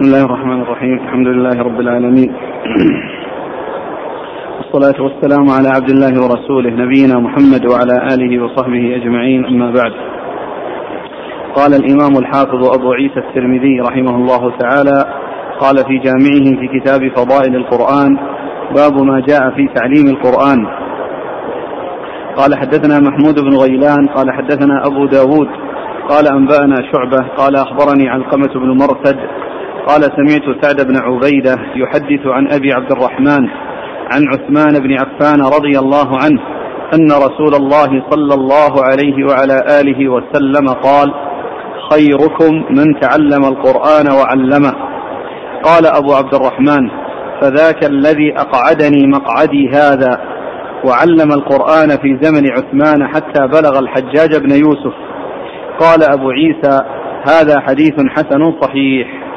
[0.00, 0.98] بسم الله الرحمن الرحيم.
[0.98, 2.30] الحمد لله رب العالمين.
[4.58, 9.44] والصلاة والسلام على عبد الله ورسوله نبينا محمد وعلى آله وصحبه أجمعين.
[9.44, 9.92] أما بعد.
[11.56, 14.98] قال الإمام الحافظ أبو عيسى الترمذي رحمه الله تعالى
[15.60, 18.16] قال في جامعه في كتاب فضائل القرآن
[18.76, 20.66] باب ما جاء في تعليم القرآن.
[22.36, 24.06] قال حدثنا محمود بن غيلان.
[24.06, 25.48] قال حدثنا أبو داود.
[26.08, 27.28] قال أنبأنا شعبة.
[27.36, 29.18] قال أخبرني علقمة بن مرثد.
[29.86, 33.48] قال سمعت سعد بن عبيدة يحدث عن أبي عبد الرحمن
[34.12, 36.40] عن عثمان بن عفان رضي الله عنه
[36.94, 41.14] أن رسول الله صلى الله عليه وعلى آله وسلم قال
[41.92, 44.72] خيركم من تعلم القرآن وعلمه.
[45.64, 46.90] قال أبو عبد الرحمن
[47.40, 50.20] فذاك الذي أقعدني مقعدي هذا
[50.84, 54.94] وعلم القرآن في زمن عثمان حتى بلغ الحجاج بن يوسف.
[55.80, 56.84] قال أبو عيسى
[57.28, 59.29] هذا حديث حسن صحيح.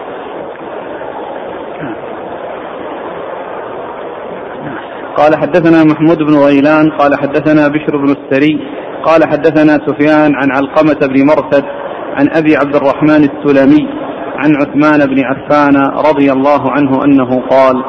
[5.18, 8.60] قال حدثنا محمود بن غيلان قال حدثنا بشر بن السري
[9.06, 11.64] قال حدثنا سفيان عن علقمة بن مرثد
[12.18, 13.88] عن أبي عبد الرحمن السلمي
[14.38, 15.76] عن عثمان بن عفان
[16.10, 17.84] رضي الله عنه أنه قال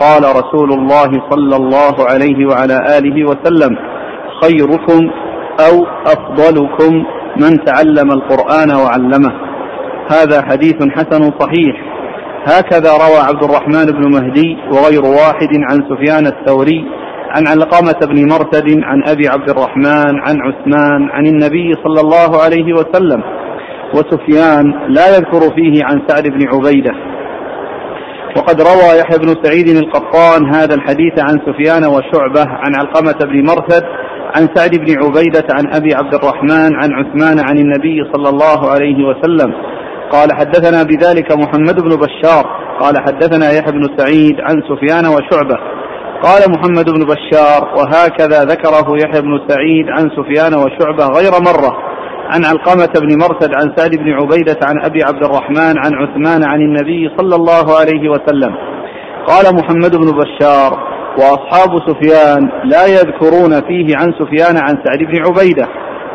[0.00, 3.76] قال رسول الله صلى الله عليه وعلى آله وسلم
[4.42, 5.10] خيركم
[5.66, 7.04] أو أفضلكم
[7.36, 9.32] من تعلم القرآن وعلمه.
[10.12, 11.89] هذا حديث حسن صحيح.
[12.46, 16.84] هكذا روى عبد الرحمن بن مهدي وغير واحد عن سفيان الثوري
[17.30, 22.72] عن علقمة بن مرتد عن أبي عبد الرحمن عن عثمان عن النبي صلى الله عليه
[22.72, 23.22] وسلم
[23.94, 26.92] وسفيان لا يذكر فيه عن سعد بن عبيدة.
[28.36, 33.84] وقد روى يحيى بن سعيد القطان هذا الحديث عن سفيان وشعبة عن علقمة بن مرثد
[34.36, 39.04] عن سعد بن عبيدة عن أبي عبد الرحمن عن عثمان عن النبي صلى الله عليه
[39.04, 39.52] وسلم.
[40.12, 42.44] قال حدثنا بذلك محمد بن بشار
[42.80, 45.56] قال حدثنا يحيى بن سعيد عن سفيان وشعبة
[46.22, 51.76] قال محمد بن بشار وهكذا ذكره يحيى بن سعيد عن سفيان وشعبة غير مرة
[52.30, 56.60] عن علقمة بن مرثد عن سعد بن عبيدة عن أبي عبد الرحمن عن عثمان عن
[56.60, 58.54] النبي صلى الله عليه وسلم
[59.26, 65.66] قال محمد بن بشار وأصحاب سفيان لا يذكرون فيه عن سفيان عن سعد بن عبيدة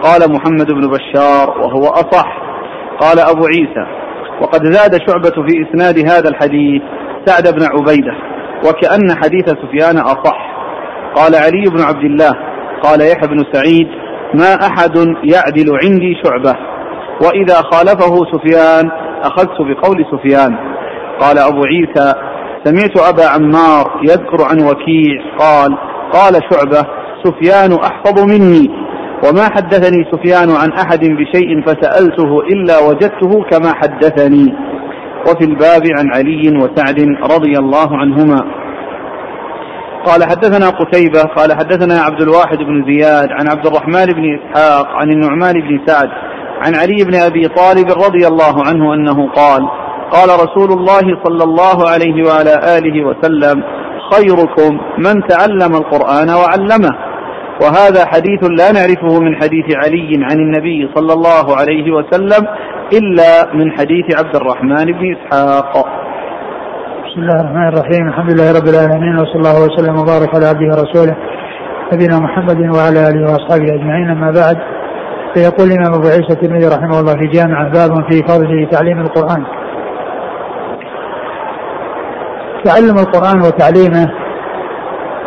[0.02, 2.44] قال محمد بن بشار وهو أصح
[3.00, 3.85] قال أبو عيسى
[4.41, 6.81] وقد زاد شعبة في إسناد هذا الحديث
[7.25, 8.13] سعد بن عبيدة
[8.67, 10.56] وكأن حديث سفيان أصح.
[11.16, 12.31] قال علي بن عبد الله
[12.83, 13.88] قال يحيى بن سعيد
[14.33, 16.53] ما أحد يعدل عندي شعبة
[17.22, 18.91] وإذا خالفه سفيان
[19.23, 20.57] أخذت بقول سفيان.
[21.19, 22.13] قال أبو عيسى
[22.63, 25.77] سمعت أبا عمار يذكر عن وكيع قال
[26.13, 26.88] قال شعبة
[27.23, 28.84] سفيان أحفظ مني.
[29.24, 34.56] وما حدثني سفيان عن أحد بشيء فسألته إلا وجدته كما حدثني.
[35.28, 37.00] وفي الباب عن علي وسعد
[37.31, 38.66] رضي الله عنهما.
[40.06, 45.12] قال حدثنا قتيبة قال حدثنا عبد الواحد بن زياد عن عبد الرحمن بن إسحاق عن
[45.12, 46.09] النعمان بن سعد
[46.66, 49.62] عن علي بن أبي طالب رضي الله عنه أنه قال
[50.12, 53.64] قال رسول الله صلى الله عليه وعلى آله وسلم
[54.14, 56.90] خيركم من تعلم القرآن وعلمه
[57.62, 62.48] وهذا حديث لا نعرفه من حديث علي عن النبي صلى الله عليه وسلم
[62.94, 65.74] إلا من حديث عبد الرحمن بن إسحاق.
[67.06, 68.08] بسم الله الرحمن الرحيم.
[68.08, 71.16] الحمد لله رب العالمين وصلى الله وسلم وبارك على عبده ورسوله
[71.94, 74.10] نبينا محمد وعلى آله وأصحابه أجمعين.
[74.10, 74.58] أما بعد
[75.34, 79.44] فيقول الإمام أبو عيسى الترمذي رحمه الله في جامع باب في فضل تعليم القرآن.
[82.66, 84.06] تعلم القرآن وتعليمه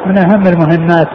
[0.07, 1.09] من أهم المهمات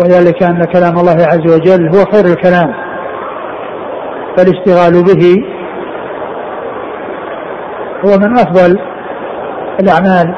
[0.00, 2.74] وذلك أن كلام الله عز وجل هو خير الكلام
[4.36, 5.44] فالاشتغال به
[8.04, 8.78] هو من أفضل
[9.80, 10.34] الأعمال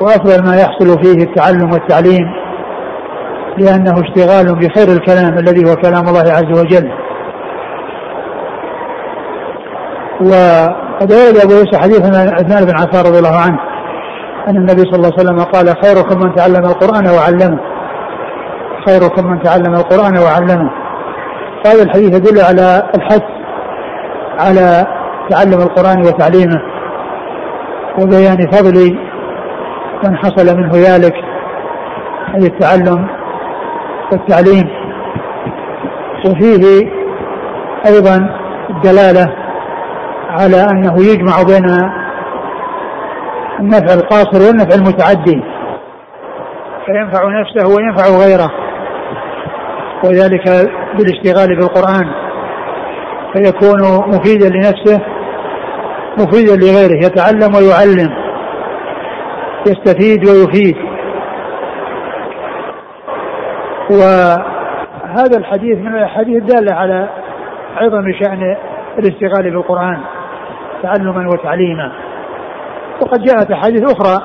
[0.00, 2.32] وأفضل ما يحصل فيه التعلم والتعليم
[3.58, 6.90] لأنه اشتغال بخير الكلام الذي هو كلام الله عز وجل.
[10.20, 10.32] و
[11.00, 13.58] قد ورد أبو يوسف حديث عثمان بن عفان رضي الله عنه
[14.48, 17.75] أن النبي صلى الله عليه وسلم قال خيركم من تعلم القرآن وعلمه.
[18.86, 20.70] خيركم من تعلم القرآن وعلمه.
[21.66, 23.22] هذا الحديث يدل على الحث
[24.38, 24.86] على
[25.30, 26.62] تعلم القرآن وتعليمه
[27.98, 28.98] وبيان فضل
[30.04, 31.14] من حصل منه ذلك
[32.34, 33.08] اي التعلم
[34.12, 34.68] والتعليم.
[36.26, 36.90] وفيه
[37.86, 38.28] أيضا
[38.70, 39.32] الدلاله
[40.28, 41.90] على أنه يجمع بين
[43.60, 45.42] النفع القاصر والنفع المتعدي.
[46.86, 48.65] فينفع نفسه وينفع غيره.
[50.04, 52.12] وذلك بالاشتغال بالقرآن
[53.32, 55.00] فيكون مفيدا لنفسه
[56.18, 58.16] مفيدا لغيره يتعلم ويعلم
[59.66, 60.76] يستفيد ويفيد.
[63.90, 67.08] وهذا الحديث من الأحاديث الدالة على
[67.76, 68.56] عظم شأن
[68.98, 70.00] الاشتغال بالقرآن
[70.82, 71.92] تعلما وتعليما.
[73.02, 74.22] وقد جاءت أحاديث أخرى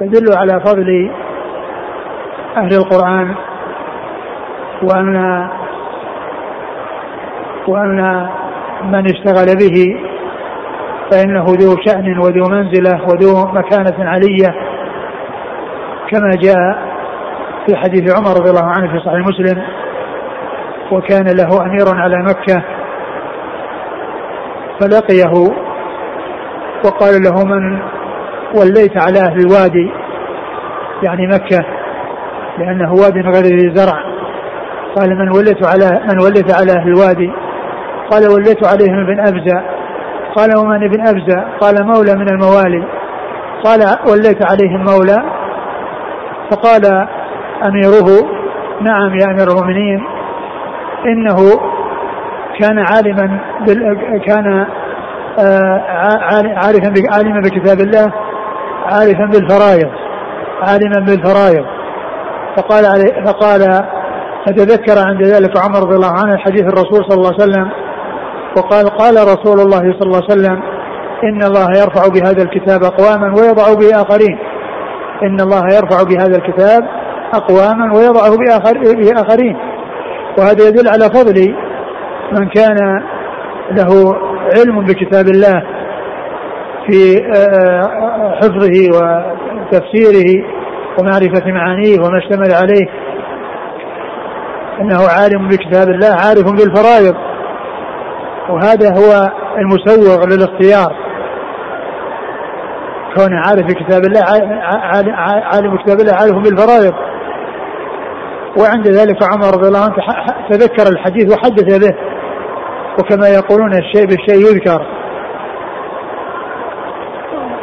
[0.00, 1.10] تدل على فضل
[2.56, 3.34] أهل القرآن
[4.82, 5.48] وأن
[7.68, 8.28] وأن
[8.84, 10.00] من اشتغل به
[11.12, 14.54] فانه ذو شأن وذو منزلة وذو مكانة علية
[16.10, 16.78] كما جاء
[17.66, 19.62] في حديث عمر رضي الله عنه في صحيح مسلم
[20.92, 22.62] وكان له أمير على مكة
[24.80, 25.52] فلقيه
[26.84, 27.78] وقال له من
[28.54, 29.90] وليت على أهل الوادي
[31.02, 31.64] يعني مكة
[32.58, 34.05] لأنه واد غير ذي زرع.
[34.96, 37.32] قال من وليت على من وليت على أهل الوادي؟
[38.10, 39.62] قال وليت عليهم ابن أبزة.
[40.36, 42.84] قال ومن ابن أبزة؟ قال مولى من الموالي.
[43.64, 45.22] قال وليت عليهم مولى.
[46.50, 47.08] فقال
[47.64, 48.08] أميره
[48.80, 50.06] نعم يا أمير المؤمنين
[51.06, 51.36] إنه
[52.60, 53.98] كان عالما بال...
[54.26, 54.66] كان
[55.38, 55.82] آه،
[56.64, 58.12] عارفا عالما بكتاب الله
[58.86, 59.90] عارفا بالفرائض
[60.62, 61.66] عالما بالفرائض.
[62.56, 63.86] فقال عليه فقال
[64.46, 67.70] فتذكر عند ذلك عمر رضي الله عنه حديث الرسول صلى الله عليه وسلم
[68.56, 70.62] وقال قال رسول الله صلى الله عليه وسلم
[71.24, 74.38] إن الله يرفع بهذا الكتاب أقواما ويضع به اخرين
[75.22, 76.82] إن الله يرفع بهذا الكتاب
[77.34, 79.56] أقواما ويضعه بآخر بآخرين.
[80.38, 81.54] وهذا يدل على فضل
[82.32, 82.76] من كان
[83.70, 84.14] له
[84.58, 85.62] علم بكتاب الله
[86.86, 87.22] في
[88.40, 90.44] حفظه وتفسيره
[90.98, 93.05] ومعرفة معانيه وما اشتمل عليه.
[94.80, 97.16] أنه عالم بكتاب الله عارف بالفرائض.
[98.48, 100.96] وهذا هو المسوغ للاختيار.
[103.16, 104.24] كونه عارف بكتاب الله
[105.54, 106.94] عالم بكتاب الله عارف بالفرائض.
[108.60, 109.94] وعند ذلك عمر رضي الله عنه
[110.50, 111.96] تذكر الحديث وحدث به.
[112.98, 114.86] وكما يقولون الشيء بالشيء يذكر.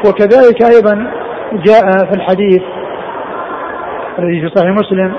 [0.07, 1.11] وكذلك أيضا
[1.53, 2.61] جاء في الحديث
[4.19, 5.13] الذي في صحيح مسلم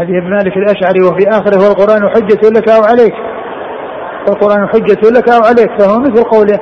[0.00, 3.14] حديث مالك الأشعري وفي آخره والقرآن حجة لك أو عليك.
[4.28, 5.70] والقرآن حجة لك أو عليك.
[5.78, 6.58] فهو مثل قوله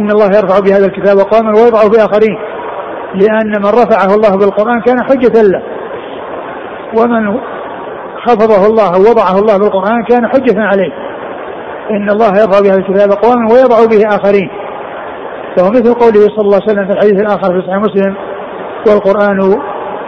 [0.00, 2.38] إن الله يرفع بهذا الكتاب قوما ويضعه بآخرين.
[3.14, 5.62] لأن من رفعه الله بالقرآن كان حجة له.
[6.98, 7.40] ومن
[8.26, 10.92] خفضه الله ووضعه الله بالقرآن كان حجة عليه.
[11.90, 14.50] إن الله يرفع بهذا الكتاب أقواما ويضع به آخرين.
[15.56, 18.16] فهو مثل قوله صلى الله عليه وسلم في الحديث الآخر في صحيح مسلم
[18.86, 19.60] والقرآن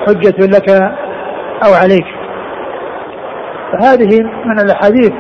[0.07, 0.71] حجة لك
[1.67, 2.20] أو عليك.
[3.73, 5.13] فهذه من الأحاديث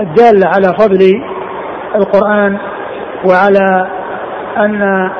[0.00, 1.22] الدالة على فضل
[1.94, 2.58] القرآن
[3.24, 3.86] وعلى
[4.56, 5.10] أن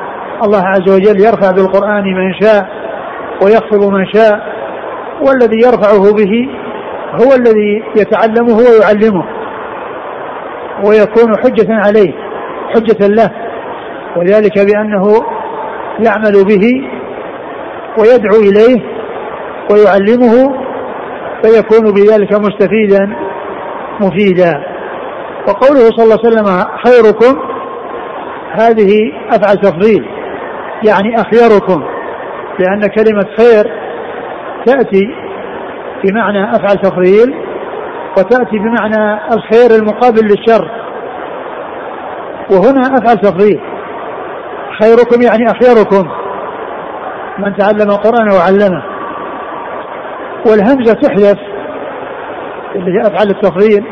[0.44, 2.68] الله عز وجل يرفع بالقرآن من شاء
[3.44, 4.54] ويخفض من شاء
[5.20, 6.48] والذي يرفعه به
[7.14, 9.24] هو الذي يتعلمه ويعلمه
[10.84, 12.12] ويكون حجة عليه
[12.74, 13.30] حجة له
[14.16, 15.04] وذلك بأنه
[16.00, 16.88] يعمل به
[17.98, 18.82] ويدعو إليه
[19.70, 20.63] ويعلمه
[21.42, 23.16] فيكون بذلك مستفيدا
[24.00, 24.64] مفيدا.
[25.48, 27.40] وقوله صلى الله عليه وسلم خيركم
[28.52, 30.04] هذه أفعل تفضيل
[30.86, 31.84] يعني أخيركم
[32.58, 33.72] لأن كلمة خير
[34.66, 35.14] تأتي
[36.04, 37.34] بمعنى أفعل تفضيل
[38.18, 40.70] وتأتي بمعنى الخير المقابل للشر.
[42.50, 43.60] وهنا أفعل تفضيل
[44.82, 46.08] خيركم يعني أخيركم
[47.38, 48.93] من تعلم القرآن وعلمه.
[50.46, 51.38] والهمزة تحذف
[52.74, 53.84] اللي هي افعل التفضيل.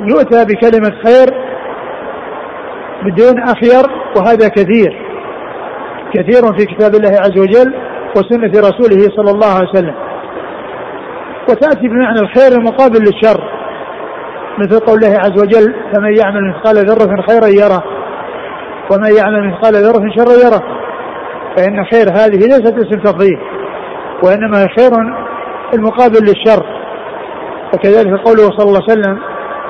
[0.00, 1.28] ويؤتى بكلمة خير
[3.04, 3.82] بدون اخير
[4.16, 5.06] وهذا كثير
[6.14, 7.74] كثير في كتاب الله عز وجل
[8.16, 9.94] وسنة رسوله صلى الله عليه وسلم.
[11.50, 13.40] وتأتي بمعنى الخير المقابل للشر
[14.58, 17.82] مثل قول الله عز وجل فمن يعمل مثقال ذرة خيرا يره
[18.92, 20.75] ومن يعمل مثقال ذرة شرا يره.
[21.56, 23.38] فإن خير هذه ليست اسم تفضيل
[24.24, 24.90] وإنما خير
[25.74, 26.66] المقابل للشر.
[27.74, 29.18] وكذلك قوله صلى الله عليه وسلم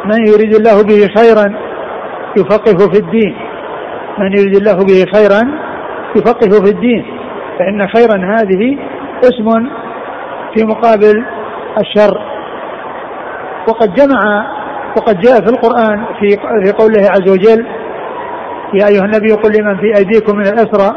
[0.05, 1.57] من يريد الله به خيرا
[2.37, 3.37] يفقهه في الدين.
[4.19, 5.41] من يريد الله به خيرا
[6.17, 7.05] يفقهه في الدين.
[7.59, 8.79] فإن خيرا هذه
[9.25, 9.69] اسم
[10.55, 11.25] في مقابل
[11.81, 12.21] الشر.
[13.69, 14.47] وقد جمع
[14.97, 16.29] وقد جاء في القرآن في
[16.65, 17.67] في قوله عز وجل
[18.75, 20.97] يا أيها النبي قل لمن في أيديكم من الأسرى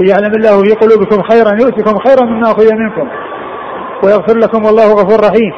[0.00, 3.08] يعلم الله في قلوبكم خيرا يؤتكم خيرا مما أخذ منكم
[4.04, 5.52] ويغفر لكم والله غفور رحيم.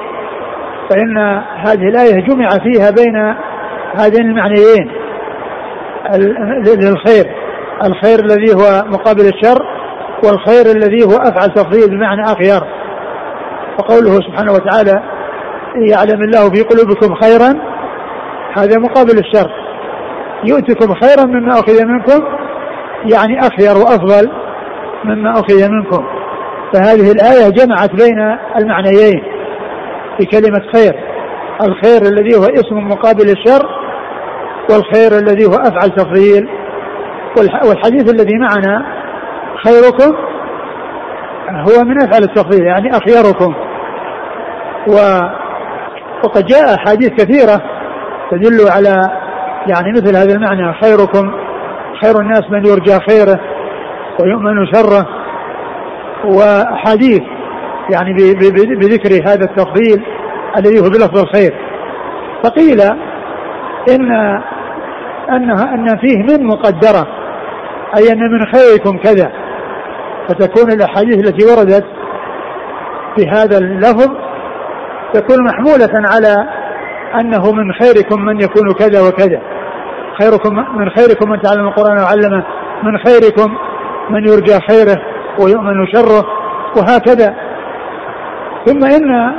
[0.90, 1.18] فإن
[1.56, 3.34] هذه الآية جمع فيها بين
[3.94, 4.90] هذين المعنيين.
[6.66, 7.24] للخير
[7.84, 9.58] الخير الذي هو مقابل الشر
[10.24, 12.60] والخير الذي هو أفعل تفضيل بمعنى أخير.
[13.78, 15.02] وقوله سبحانه وتعالى
[15.90, 17.60] يعلم الله في قلوبكم خيرا
[18.56, 19.50] هذا مقابل الشر.
[20.44, 22.43] يؤتكم خيرا مما أخذ منكم
[23.12, 24.30] يعني أخير وأفضل
[25.04, 26.04] مما أخذ منكم.
[26.73, 29.23] فهذه الآية جمعت بين المعنيين
[30.18, 30.94] في كلمة خير.
[31.61, 33.66] الخير الذي هو اسم مقابل الشر
[34.70, 36.49] والخير الذي هو أفعل تفضيل.
[37.68, 38.87] والحديث الذي معنا
[39.64, 40.16] خيركم
[41.50, 43.54] هو من أفعل التفضيل يعني أخيركم.
[44.88, 44.94] و
[46.25, 47.62] وقد جاء أحاديث كثيرة
[48.30, 49.11] تدل على
[49.66, 51.43] يعني مثل هذا المعنى خيركم
[52.02, 53.40] خير الناس من يرجى خيره
[54.20, 55.06] ويؤمن شره.
[56.24, 57.22] واحاديث
[57.94, 58.12] يعني
[58.74, 60.04] بذكر هذا التفضيل
[60.56, 61.54] الذي هو بلفظ الخير.
[62.44, 62.80] فقيل
[63.90, 64.12] ان
[65.30, 67.06] انها أن فيه من مقدرة
[67.96, 69.32] أي أن من خيركم كذا.
[70.28, 71.84] فتكون الأحاديث التي وردت
[73.18, 74.08] بهذا اللفظ
[75.12, 76.48] تكون محمولة على
[77.20, 79.40] أنه من خيركم من يكون كذا وكذا.
[80.21, 82.44] خيركم من خيركم من تعلم القرآن وعلمه
[82.83, 83.54] من خيركم
[84.11, 85.02] من يرجى خيره
[85.38, 86.25] ويؤمن شره
[86.76, 87.35] وهكذا.
[88.66, 89.33] ثم إن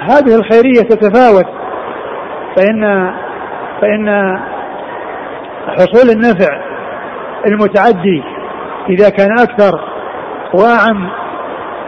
[0.00, 1.46] هذه الخيرية تتفاوت
[2.56, 3.12] فإن
[3.80, 4.38] فإن
[5.68, 6.60] حصول النفع
[7.46, 8.22] المتعدي
[8.88, 9.80] إذا كان أكثر
[10.54, 11.10] وأعم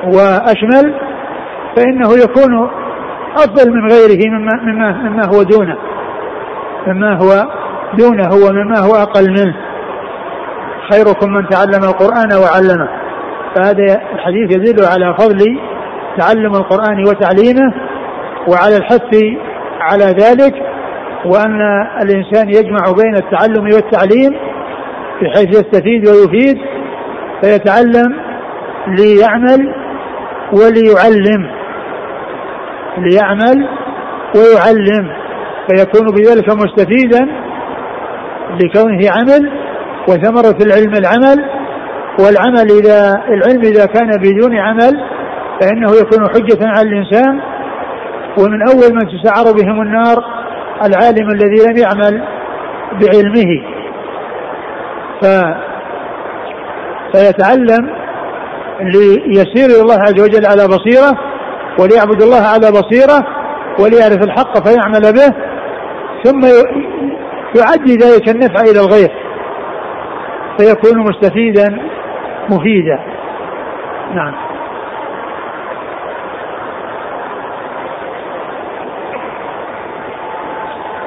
[0.05, 0.95] وأشمل
[1.77, 2.71] فإنه يكون
[3.37, 5.77] أفضل من غيره مما, مما, مما هو دونه
[6.87, 7.47] مما هو
[7.99, 9.55] دونه ومما هو أقل منه.
[10.93, 12.89] خيركم من تعلم القرآن وعلمه.
[13.55, 15.59] فهذا الحديث يدل على فضل
[16.19, 17.75] تعلم القرآن وتعليمه
[18.49, 19.15] وعلى الحث
[19.81, 20.55] على ذلك
[21.25, 21.61] وأن
[22.03, 24.37] الإنسان يجمع بين التعلم والتعليم
[25.23, 26.59] بحيث يستفيد ويفيد
[27.43, 28.17] فيتعلم
[28.87, 29.75] ليعمل
[30.53, 31.51] وليعلم.
[32.99, 33.69] ليعمل
[34.37, 35.13] ويعلم
[35.69, 37.42] فيكون بذلك مستفيدا
[38.61, 39.53] لكونه عمل
[40.09, 41.45] وثمرة العلم العمل
[42.19, 44.93] والعمل إذا العلم إذا كان بدون عمل
[45.61, 47.41] فإنه يكون حجة على الإنسان
[48.39, 50.25] ومن أول من تسعر بهم النار
[50.85, 52.23] العالم الذي لم يعمل
[53.01, 53.63] بعلمه.
[55.23, 55.27] ف
[57.13, 57.91] فيتعلم
[58.81, 61.19] ليسير إلى الله عز وجل على بصيرة
[61.79, 63.27] وليعبد الله على بصيرة
[63.79, 65.35] وليعرف الحق فيعمل به
[66.25, 66.41] ثم
[67.61, 69.13] يعدي ذلك النفع إلى الغير
[70.59, 71.83] فيكون مستفيدا
[72.51, 72.99] مفيدا.
[74.15, 74.35] نعم.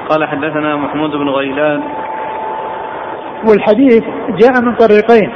[0.09, 1.83] قال حدثنا محمود بن غيلان.
[3.49, 5.33] والحديث جاء من طريقين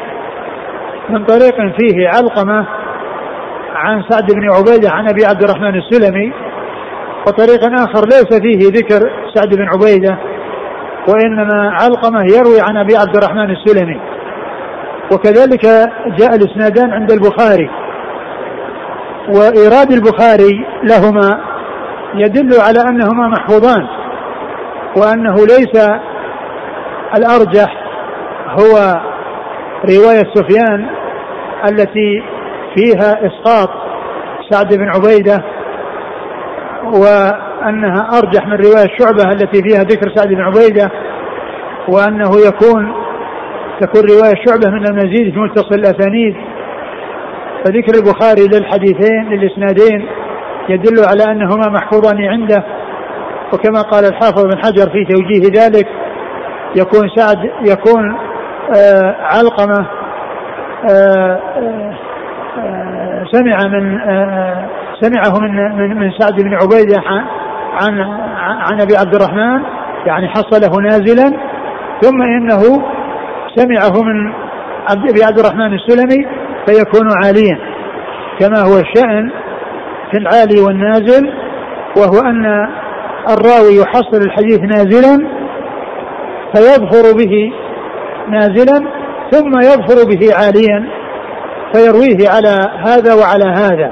[1.10, 2.66] من طريق فيه علقمة
[3.76, 6.34] عن سعد بن عبيدة عن أبي عبد الرحمن السلمي
[7.28, 10.18] وطريق آخر ليس فيه ذكر سعد بن عبيدة.
[11.10, 14.02] وإنما علقمة يروي عن أبي عبد الرحمن السلمي.
[15.14, 15.66] وكذلك
[16.20, 17.70] جاء الإسنادان عند البخاري.
[19.30, 21.40] وإيراد البخاري لهما
[22.16, 23.88] يدل على أنهما محفوظان
[24.98, 25.90] وأنه ليس
[27.18, 27.84] الأرجح
[28.50, 29.02] هو
[29.86, 30.90] رواية سفيان
[31.72, 32.24] التي
[32.76, 33.70] فيها إسقاط
[34.50, 35.44] سعد بن عبيدة
[37.60, 40.92] وأنها أرجح من رواية شعبة التي فيها ذكر سعد بن عبيدة
[41.90, 42.94] وأنه يكون
[43.82, 46.36] تكون رواية شعبة من المزيد في متصل الأسانيد.
[47.66, 50.08] فذكر البخاري للحديثين للإسنادين
[50.70, 52.64] يدل على أنهما محفوظان عنده.
[53.54, 55.88] وكما قال الحافظ بن حجر في توجيه ذلك
[56.76, 58.18] يكون سعد يكون
[58.78, 59.88] آه علقمة
[60.92, 61.40] آه
[62.58, 64.66] آه سمع من آه
[65.02, 67.02] سمعه من من, من سعد بن عبيدة
[67.82, 68.02] عن
[68.40, 69.62] عن أبي عبد الرحمن
[70.06, 71.38] يعني حصله نازلا
[72.02, 72.62] ثم إنه
[73.56, 74.34] سمعه من
[75.10, 76.28] أبي عبد الرحمن السلمي
[76.68, 77.60] فيكون عاليا
[78.40, 79.32] كما هو الشأن
[80.12, 81.34] في العالي والنازل
[81.98, 82.46] وهو أن
[83.30, 85.28] الراوي يحصل الحديث نازلا
[86.54, 87.54] فيظفر به
[88.30, 88.88] نازلا
[89.32, 90.90] ثم يظفر به عاليا
[91.74, 93.92] فيرويه على هذا وعلى هذا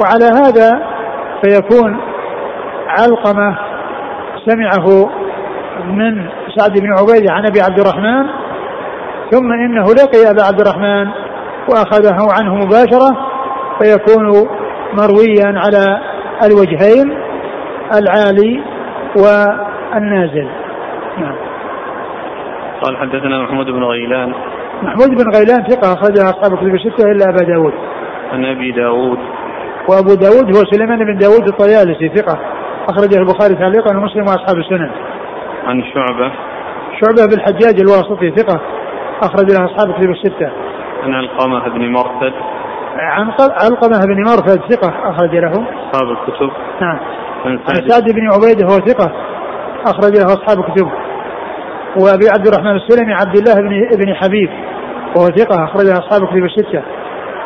[0.00, 0.82] وعلى هذا
[1.42, 2.11] فيكون
[2.98, 3.58] علقمة
[4.46, 5.10] سمعه
[5.86, 8.26] من سعد بن عبيدة عن أبي عبد الرحمن
[9.30, 11.08] ثم إنه لقي أبا عبد الرحمن
[11.68, 13.32] وأخذه عنه مباشرة
[13.78, 14.48] فيكون
[14.92, 16.00] مرويا على
[16.46, 17.18] الوجهين
[17.98, 18.62] العالي
[19.16, 19.24] و
[19.96, 20.48] النازل
[21.18, 21.36] نعم.
[22.82, 24.32] قال حدثنا محمود بن غيلان.
[24.82, 27.72] محمود بن غيلان ثقة أخرجها أصحاب كتب الستة إلا أبا داود.
[28.32, 29.18] عن أبي داود.
[29.88, 32.38] وأبو داود هو سليمان بن داود الطيالسي ثقة.
[32.88, 34.90] أخرجه البخاري تعليقا ومسلم وأصحاب السنن.
[35.66, 36.32] عن شعبة.
[37.00, 38.60] شعبة بن الحجاج الواسطي ثقة
[39.22, 40.50] أخرج له أصحاب كتب الستة.
[41.02, 42.32] عن علقمة بن مرثد.
[42.96, 45.50] عن علقمة بن مرثد ثقة أخرج له.
[45.50, 46.50] أصحاب الكتب.
[46.80, 46.98] نعم.
[47.44, 48.02] عن سعد.
[48.02, 49.12] بن عبيدة هو ثقة
[49.86, 50.90] أخرج له أصحاب الكتب.
[52.00, 54.50] وأبي عبد الرحمن السلمي عبد الله بن ابن حبيب
[55.16, 56.82] وهو ثقة أخرج له أصحاب الكتب الستة.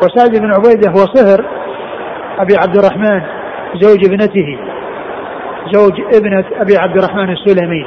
[0.03, 1.45] وسعد بن عبيدة هو صهر
[2.39, 3.21] أبي عبد الرحمن
[3.75, 4.76] زوج ابنته.
[5.73, 7.85] زوج ابنة أبي عبد الرحمن السلمي.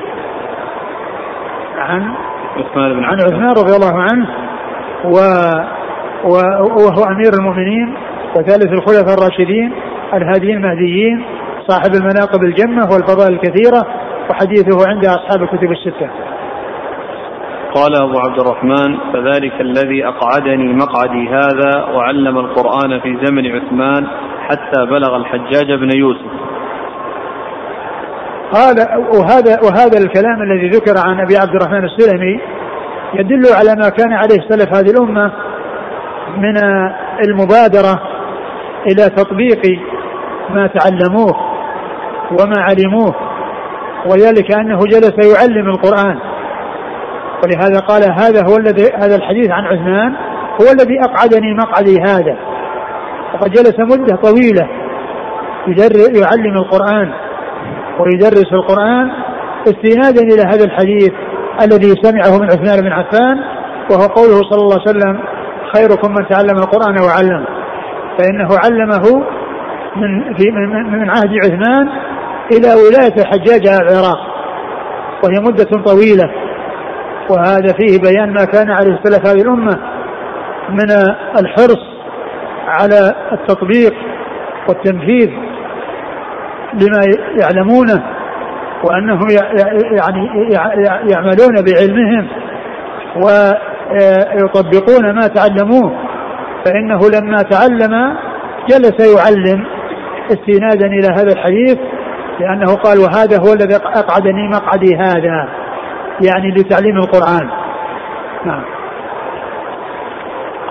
[1.78, 2.14] عن
[2.56, 4.28] عثمان بن عن عثمان رضي الله عنه
[5.04, 5.16] و
[6.24, 7.94] وهو أمير المؤمنين
[8.36, 9.72] وثالث الخلفاء الراشدين
[10.14, 11.24] الهاديين المهديين
[11.68, 13.86] صاحب المناقب الجمة والفضائل الكثيرة
[14.30, 16.10] وحديثه عند أصحاب الكتب الستة.
[17.74, 24.06] قال أبو عبد الرحمن فذلك الذي أقعدني مقعدي هذا وعلم القرآن في زمن عثمان
[24.48, 26.30] حتى بلغ الحجاج بن يوسف.
[28.52, 28.76] قال
[29.18, 32.40] وهذا وهذا الكلام الذي ذكر عن أبي عبد الرحمن السلمي
[33.14, 35.32] يدل على ما كان عليه سلف هذه الأمة
[36.36, 36.56] من
[37.28, 38.02] المبادرة
[38.86, 39.62] إلى تطبيق
[40.50, 41.34] ما تعلموه
[42.30, 43.14] وما علموه
[44.06, 46.18] وذلك أنه جلس يعلم القرآن.
[47.44, 50.14] ولهذا قال هذا هو الذي هذا الحديث عن عثمان
[50.60, 52.36] هو الذي أقعدني مقعدي هذا.
[53.34, 54.68] وقد جلس مدة طويلة
[56.22, 57.12] يعلم القرآن.
[58.00, 59.10] ويدرس القرآن
[59.66, 61.12] استنادا إلى هذا الحديث
[61.62, 63.38] الذي سمعه من عثمان بن عفان
[63.90, 65.20] وهو قوله صلى الله عليه وسلم
[65.74, 67.46] خيركم من تعلم القرآن وعلمه
[68.18, 69.24] فإنه علمه
[69.96, 70.50] من في
[70.90, 71.88] من عهد عثمان
[72.52, 74.18] إلى ولاية الحجاج على العراق
[75.24, 76.30] وهي مدة طويلة
[77.30, 79.78] وهذا فيه بيان ما كان عليه سلف هذه الأمة
[80.70, 80.90] من
[81.40, 81.90] الحرص
[82.66, 83.94] على التطبيق
[84.68, 85.30] والتنفيذ
[86.74, 87.00] لما
[87.40, 88.02] يعلمونه
[88.84, 89.26] وأنهم
[89.96, 90.28] يعني
[91.10, 92.28] يعملون بعلمهم
[93.16, 95.92] ويطبقون ما تعلموه
[96.64, 98.16] فإنه لما تعلم
[98.68, 99.66] جلس يعلم
[100.30, 101.78] استنادا إلى هذا الحديث
[102.40, 105.48] لأنه قال وهذا هو الذي أقعدني مقعدي هذا
[106.26, 107.50] يعني لتعليم القرآن.
[108.46, 108.64] نعم.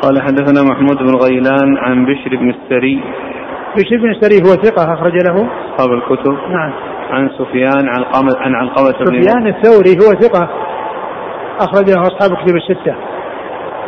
[0.01, 3.03] قال حدثنا محمود بن غيلان عن بشر بن السري
[3.77, 6.33] بشر بن السري هو ثقة أخرج له؟ أصحاب الكتب.
[6.49, 6.73] نعم.
[7.09, 10.49] عن سفيان عن قامة عن علقمة سفيان الثوري هو ثقة
[11.59, 12.95] أخرج له أصحاب الكتب الستة.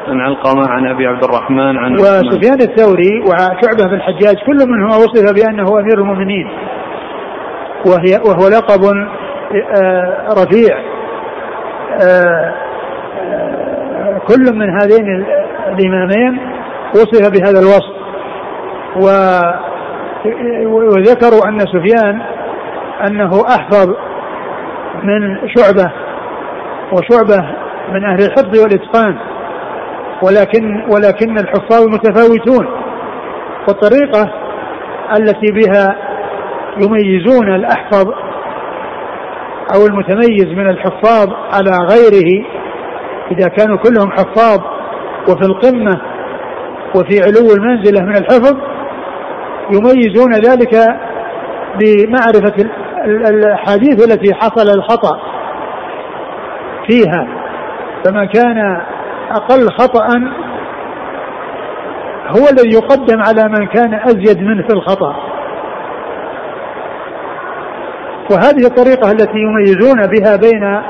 [0.07, 5.33] عن علقمة عن أبي عبد الرحمن عن وسفيان الثوري وشعبة بن الحجاج كل منهما وصف
[5.33, 6.47] بأنه أمير المؤمنين.
[7.85, 8.83] وهي وهو لقب
[9.81, 10.77] آه، رفيع.
[12.03, 12.53] آه،
[14.27, 15.25] كل من هذين
[15.67, 16.39] الإمامين
[16.95, 18.01] وصف بهذا الوصف.
[18.95, 19.07] و
[20.65, 22.21] وذكروا أن سفيان
[23.07, 23.89] أنه أحفظ
[25.03, 25.91] من شعبة
[26.91, 27.49] وشعبة
[27.93, 29.17] من أهل الحفظ والإتقان
[30.23, 32.67] ولكن ولكن الحفاظ متفاوتون
[33.67, 34.33] والطريقة
[35.17, 35.95] التي بها
[36.77, 38.07] يميزون الأحفظ
[39.75, 42.45] أو المتميز من الحفاظ على غيره
[43.31, 44.59] إذا كانوا كلهم حفاظ
[45.29, 46.01] وفي القمة
[46.95, 48.70] وفي علو المنزلة من الحفظ
[49.71, 50.75] يميزون ذلك
[51.79, 52.69] بمعرفة
[53.05, 55.19] الأحاديث التي حصل الخطأ
[56.87, 57.27] فيها.
[58.05, 58.81] فمن كان
[59.31, 60.07] أقل خطأ
[62.27, 65.15] هو الذي يقدم على من كان أزيد منه في الخطأ.
[68.31, 70.81] وهذه الطريقة التي يميزون بها بين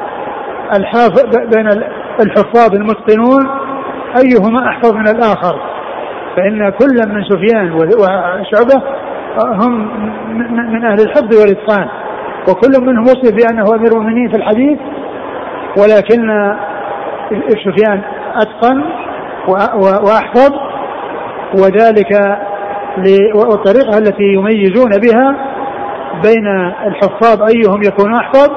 [0.75, 1.67] الحافظ بين
[2.19, 3.49] الحفاظ المتقنون
[4.17, 5.70] أيهما أحفظ من الآخر؟
[6.37, 8.81] فإن كل من سفيان وشعبة
[9.63, 9.71] هم
[10.73, 11.87] من أهل الحفظ والإتقان.
[12.49, 14.79] وكل منهم وصف بأنه أمير المؤمنين في الحديث
[15.77, 16.53] ولكن
[17.65, 18.01] سفيان
[18.35, 18.83] أتقن
[20.05, 20.51] وأحفظ
[21.53, 22.37] وذلك
[23.35, 25.35] والطريقة التي يميزون بها
[26.23, 26.47] بين
[26.87, 28.49] الحفاظ أيهم يكون أحفظ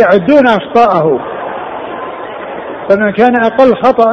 [0.00, 1.20] يعدون أخطاءه.
[2.88, 4.12] فمن كان أقل خطأ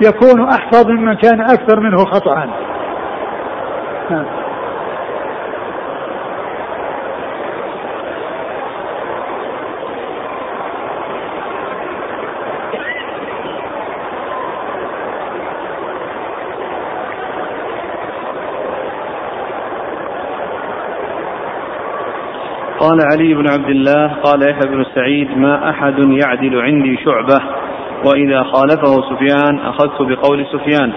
[0.00, 2.46] يكون أحفظ ممن كان أكثر منه خطأ.
[4.10, 4.26] قال
[22.78, 27.63] قال علي بن عبد الله قال يحيى بن سعيد ما أحد يعدل عندي شعبة.
[28.06, 30.92] وإذا خالفه سفيان أخذت بقول سفيان.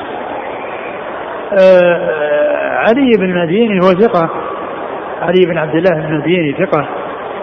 [1.54, 2.28] آه
[2.78, 4.30] علي بن المديني هو ثقة.
[5.22, 6.88] علي بن عبد الله بن المديني ثقة.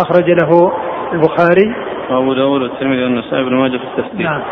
[0.00, 0.72] أخرج له
[1.12, 1.74] البخاري.
[2.10, 4.42] وأبو داود والترمذي والنسائي بن ماجه في التفسير نعم.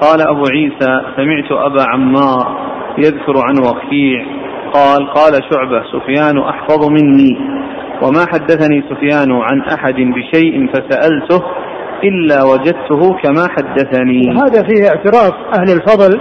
[0.00, 4.26] قال أبو عيسى سمعت أبا عمار يذكر عن وكيع
[4.72, 7.62] قال قال شعبة سفيان أحفظ مني.
[8.02, 11.44] وما حدثني سفيان عن أحد بشيء فسألته
[12.04, 14.30] إلا وجدته كما حدثني.
[14.30, 16.20] هذا فيه اعتراف أهل الفضل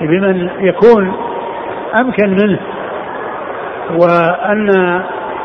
[0.00, 1.12] بمن يكون
[2.00, 2.60] أمكن منه
[3.98, 4.70] وأن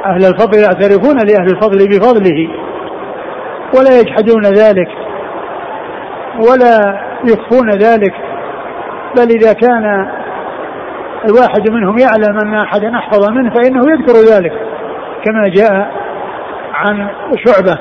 [0.05, 2.49] أهل الفضل يعترفون لأهل الفضل بفضله
[3.77, 4.87] ولا يجحدون ذلك
[6.39, 8.13] ولا يخفون ذلك
[9.17, 10.07] بل إذا كان
[11.25, 14.51] الواحد منهم يعلم أن أحدا أحفظ منه فإنه يذكر ذلك
[15.25, 15.91] كما جاء
[16.73, 17.07] عن
[17.45, 17.79] شعبة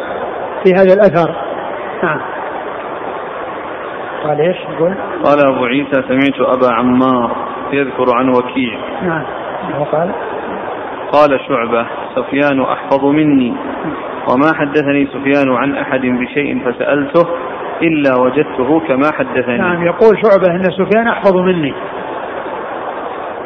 [0.64, 1.45] في هذا الأثر.
[2.02, 2.20] نعم.
[4.24, 7.37] قال إيش؟ يقول؟ قال أبو عيسى سمعت أبا عمار
[7.72, 8.78] يذكر عن وكيع.
[9.02, 9.24] نعم.
[9.80, 10.11] وقال
[11.12, 13.54] قال؟ شعبة سفيان أحفظ مني.
[14.28, 17.28] وما حدثني سفيان عن أحد بشيء فسألته
[17.82, 19.59] إلا وجدته كما حدثني.
[19.59, 21.74] نعم يقول شعبة أن سفيان أحفظ مني.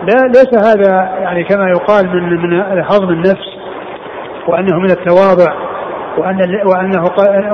[0.01, 3.59] لا ليس هذا يعني كما يقال من من هضم النفس
[4.49, 5.53] وأنه من التواضع
[6.19, 7.05] وأن وأنه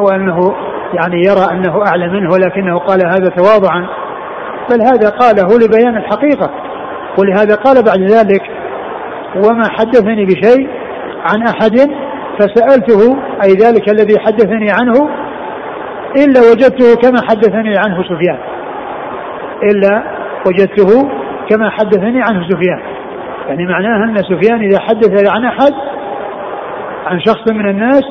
[0.00, 0.54] وأنه
[0.94, 3.86] يعني يرى أنه أعلى منه ولكنه قال هذا تواضعا.
[4.70, 6.50] بل هذا قاله لبيان الحقيقة.
[7.18, 8.42] ولهذا قال بعد ذلك
[9.36, 10.68] وما حدثني بشيء
[11.20, 11.90] عن أحد
[12.38, 15.08] فسألته أي ذلك الذي حدثني عنه
[16.16, 18.38] إلا وجدته كما حدثني عنه سفيان.
[19.62, 20.02] إلا
[20.46, 21.08] وجدته
[21.50, 22.80] كما حدثني عنه سفيان.
[23.48, 25.72] يعني معناه أن سفيان إذا حدث عن أحد
[27.06, 28.04] عن شخص من الناس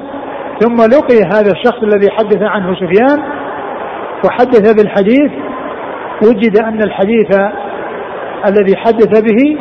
[0.60, 3.24] ثم لقي هذا الشخص الذي حدث عنه سفيان
[4.26, 5.32] وحدث بالحديث
[6.24, 7.38] وجد أن الحديث
[8.46, 9.58] الذي حدث به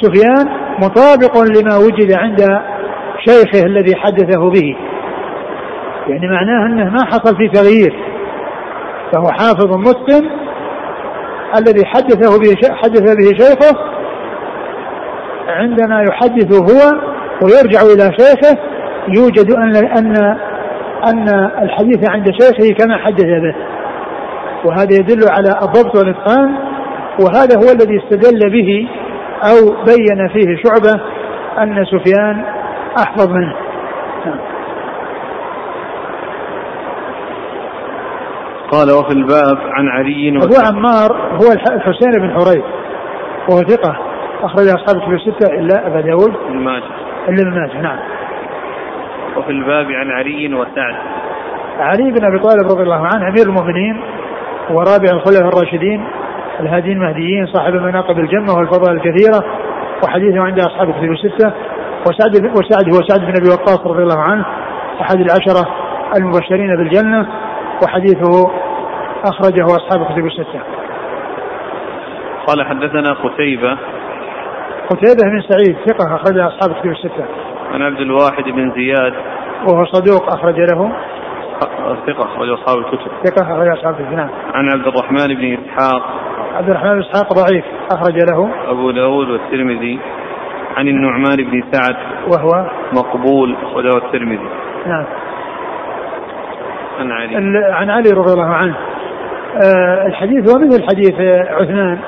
[0.00, 2.40] سفيان مطابق لما وجد عند
[3.28, 4.76] شيخه الذي حدثه به.
[6.08, 7.96] يعني معناه أنه ما حصل فيه تغيير
[9.12, 10.30] فهو حافظ متقن
[11.58, 13.78] الذي حدثه به حدث به شيخه
[15.48, 17.00] عندما يحدث هو
[17.42, 18.75] ويرجع إلى شيخه
[19.08, 20.36] يوجد أن أن
[21.04, 21.28] أن
[21.62, 23.54] الحديث عند شيخه كما حدث به.
[24.64, 26.54] وهذا يدل على الضبط والإتقان.
[27.20, 28.88] وهذا هو الذي استدل به
[29.42, 31.00] أو بين فيه شعبة
[31.62, 32.44] أن سفيان
[32.98, 33.54] أحفظ منه.
[38.72, 42.64] قال وفي الباب عن علي أبو عمار هو الحسين بن حريث.
[43.48, 43.96] وهو ثقة.
[44.42, 46.32] أخرج أصحاب الكتب الستة إلا أبا داود.
[46.48, 46.84] بن ماجه.
[47.28, 48.15] إلا ابن ماجه نعم.
[49.36, 50.94] وفي الباب عن علي وسعد
[51.78, 54.00] علي بن أبي طالب رضي الله عنه أمير المؤمنين
[54.70, 56.04] ورابع الخلفاء الراشدين
[56.60, 59.44] الهاديين المهديين صاحب المناقب الجمة والفضائل الكثيرة
[60.04, 61.52] وحديثه عند أصحاب الكتب الستة
[62.08, 64.44] وسعد وسعد هو سعد بن أبي وقاص رضي الله عنه
[65.00, 65.68] أحد العشرة
[66.18, 67.26] المبشرين بالجنة
[67.84, 68.50] وحديثه
[69.24, 70.60] أخرجه أصحاب الكتب الستة.
[72.46, 73.78] قال حدثنا قتيبة
[74.90, 77.24] قتيبة بن سعيد ثقة أخرج أصحاب الكتب الستة.
[77.72, 79.12] عن عبد الواحد بن زياد.
[79.68, 80.92] وهو صدوق أخرج له.
[82.06, 83.10] ثقة أخرج أصحاب الكتب.
[83.24, 84.12] ثقة أخرج أصحاب الكتب.
[84.12, 84.28] نعم.
[84.54, 86.02] عن عبد الرحمن بن إسحاق.
[86.54, 88.50] عبد الرحمن بن إسحاق ضعيف أخرج له.
[88.70, 90.00] أبو داود والترمذي.
[90.76, 91.96] عن النعمان بن سعد.
[92.32, 94.48] وهو مقبول أخرجه الترمذي.
[94.86, 95.04] نعم.
[97.00, 97.36] عن علي.
[97.72, 98.76] عن علي رضي الله عنه.
[99.56, 101.14] آه الحديث هو مثل حديث
[101.48, 101.98] عثمان.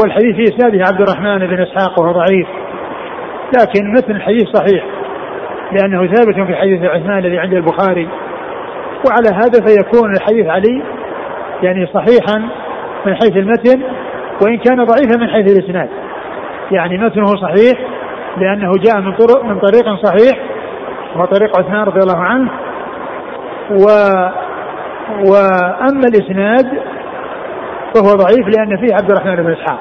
[0.00, 2.48] والحديث في إسناده عبد الرحمن بن إسحاق وهو ضعيف.
[3.60, 4.84] لكن مثل الحديث صحيح
[5.72, 8.08] لأنه ثابت في حديث عثمان الذي عند البخاري.
[9.08, 10.82] وعلى هذا فيكون الحديث علي
[11.62, 12.38] يعني صحيحا
[13.06, 13.82] من حيث المتن
[14.42, 15.88] وإن كان ضعيفا من حيث الإسناد.
[16.70, 17.78] يعني متنه صحيح
[18.36, 20.38] لأنه جاء من طرق من طريق صحيح
[21.14, 22.50] وهو طريق عثمان رضي الله عنه.
[23.70, 23.86] و
[25.30, 26.66] واما الإسناد
[27.94, 29.80] فهو ضعيف لأن فيه عبد الرحمن بن إسحاق.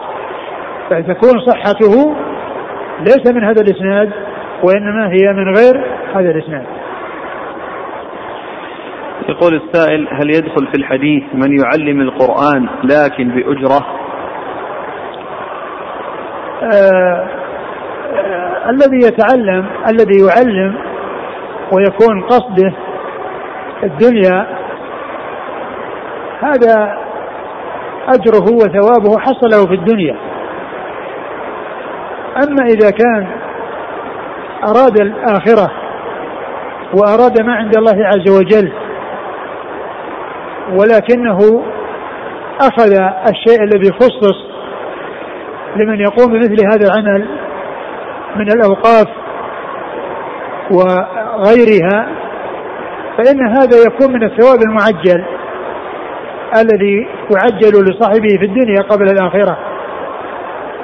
[0.89, 2.15] فتكون صحته
[2.99, 4.11] ليس من هذا الإسناد
[4.63, 5.83] وإنما هي من غير
[6.15, 6.65] هذا الإسناد.
[9.29, 13.85] يقول السائل هل يدخل في الحديث من يعلم القرآن لكن بأجرة؟
[16.63, 17.27] آه
[18.15, 20.75] آه الذي يتعلم الذي يعلم
[21.71, 22.73] ويكون قصده
[23.83, 24.47] الدنيا
[26.41, 26.97] هذا
[28.07, 30.15] أجره وثوابه حصله في الدنيا
[32.37, 33.27] أما إذا كان
[34.63, 35.71] أراد الآخرة
[36.93, 38.71] وأراد ما عند الله عز وجل
[40.73, 41.63] ولكنه
[42.61, 42.91] أخذ
[43.29, 44.51] الشيء الذي خصص
[45.75, 47.27] لمن يقوم بمثل هذا العمل
[48.35, 49.07] من الأوقاف
[50.71, 52.07] وغيرها
[53.17, 55.25] فإن هذا يكون من الثواب المعجل
[56.57, 59.57] الذي يعجل لصاحبه في الدنيا قبل الآخرة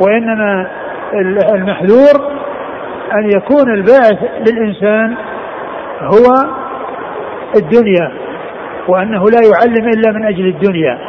[0.02, 0.70] وإنما
[1.14, 2.32] المحذور
[3.14, 5.16] أن يكون الباعث للإنسان
[6.02, 6.52] هو
[7.56, 8.12] الدنيا
[8.88, 11.00] وأنه لا يعلم إلا من أجل الدنيا.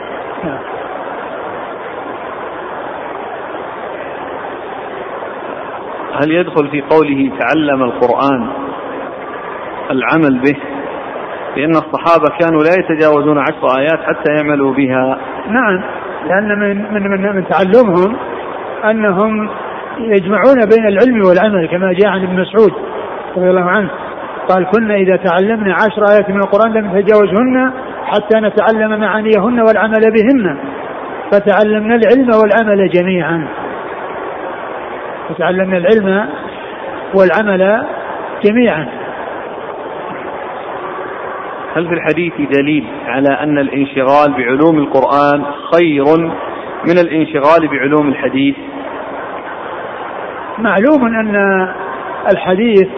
[6.23, 8.49] هل يدخل في قوله تعلم القرآن
[9.91, 10.57] العمل به؟
[11.57, 15.19] لأن الصحابة كانوا لا يتجاوزون عشر آيات حتى يعملوا بها.
[15.49, 15.83] نعم
[16.29, 18.17] لأن من, من, من, من تعلمهم
[18.85, 19.49] أنهم
[20.01, 22.73] يجمعون بين العلم والعمل كما جاء عن ابن مسعود
[23.37, 23.91] رضي الله عنه.
[24.49, 27.73] قال كنا إذا تعلمنا عشر آيات من القرآن لم نتجاوزهن
[28.05, 30.59] حتى نتعلم معانيهن والعمل بهن.
[31.33, 33.49] فتعلمنا العلم والعمل جميعا.
[35.29, 36.29] فتعلمنا العلم
[37.15, 37.87] والعمل
[38.45, 38.89] جميعا.
[41.77, 46.05] هل في الحديث دليل على أن الانشغال بعلوم القرآن خير
[46.89, 48.57] من الانشغال بعلوم الحديث؟
[50.59, 51.37] معلوم أن
[52.33, 52.89] الحديث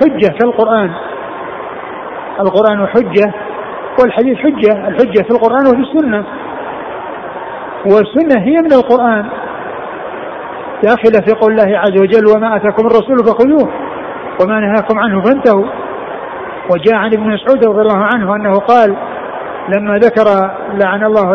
[0.00, 0.90] حجة كالقرآن
[2.40, 2.86] القرآن.
[2.86, 3.32] حجة
[4.00, 4.88] والحديث حجة.
[4.88, 6.24] الحجة في القرآن وفي السنة.
[7.86, 9.28] والسنة هي من القرآن.
[10.82, 13.72] داخلة في قول الله عز وجل وما أتاكم الرسول فخذوه
[14.42, 15.66] وما نهاكم عنه فانتهوا.
[16.70, 18.96] وجاء عن ابن مسعود رضي الله عنه أنه قال
[19.68, 20.24] لما ذكر
[20.74, 21.32] لعن الله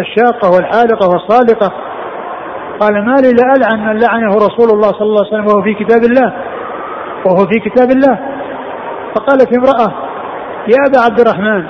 [0.00, 1.72] الشاقة والحالقة والصالقة
[2.80, 6.04] قال ما لي لألعن من لعنه رسول الله صلى الله عليه وسلم وهو في كتاب
[6.04, 6.32] الله
[7.26, 8.18] وهو في كتاب الله.
[9.14, 9.92] فقالت امرأة
[10.68, 11.64] يا أبا عبد الرحمن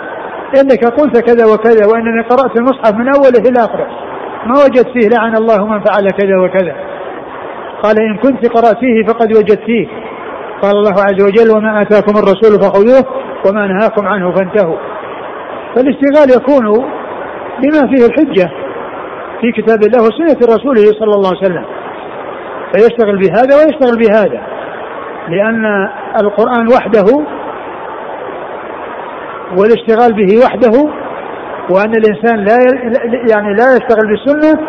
[0.61, 3.87] إنك قلت كذا وكذا وإنني قرأت المصحف من أوله إلى آخره
[4.47, 6.75] ما وجدت فيه لعن الله من فعل كذا وكذا.
[7.83, 9.87] قال إن كنت قرأتيه فقد وجدت فيه
[10.63, 13.05] قال الله عز وجل وما آتاكم الرسول فخذوه
[13.47, 14.77] وما نهاكم عنه فانتهوا.
[15.75, 16.67] فالاشتغال يكون
[17.63, 18.51] بما فيه الحجة
[19.41, 21.65] في كتاب الله وسنة رسوله صلى الله عليه وسلم.
[22.73, 24.41] فيشتغل بهذا ويشتغل بهذا.
[25.29, 25.89] لأن
[26.21, 27.27] القرآن وحده
[29.59, 30.91] والاشتغال به وحده
[31.71, 32.57] وأن الإنسان لا
[33.31, 34.61] يعني لا يشتغل بالسنة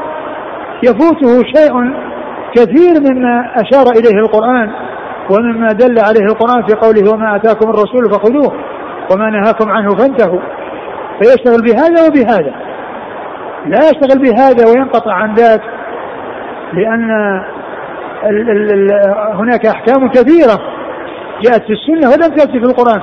[0.83, 1.93] يفوته شيء
[2.55, 4.71] كثير مما أشار إليه القرآن
[5.29, 8.53] ومما دل عليه القرآن في قوله وما أتاكم الرسول فخذوه
[9.11, 10.39] وما نهاكم عنه فانتهوا.
[11.21, 12.66] فيشتغل بهذا وبهذا.
[13.65, 15.61] لا يشتغل بهذا وينقطع عن ذاك
[16.73, 17.11] لأن
[18.23, 18.91] ال ال ال
[19.33, 20.59] هناك أحكام كثيرة
[21.41, 23.01] جاءت في السنة ولم تأتي في القرآن.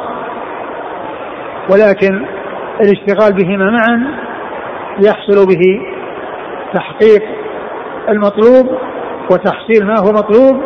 [1.70, 2.26] ولكن
[2.80, 4.06] الاشتغال بهما معا
[5.06, 5.80] يحصل به
[6.74, 7.22] تحقيق
[8.08, 8.78] المطلوب
[9.30, 10.62] وتحصيل ما هو مطلوب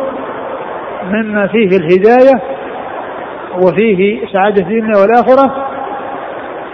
[1.11, 2.41] مما فيه الهداية
[3.63, 5.69] وفيه سعادة الدنيا والآخرة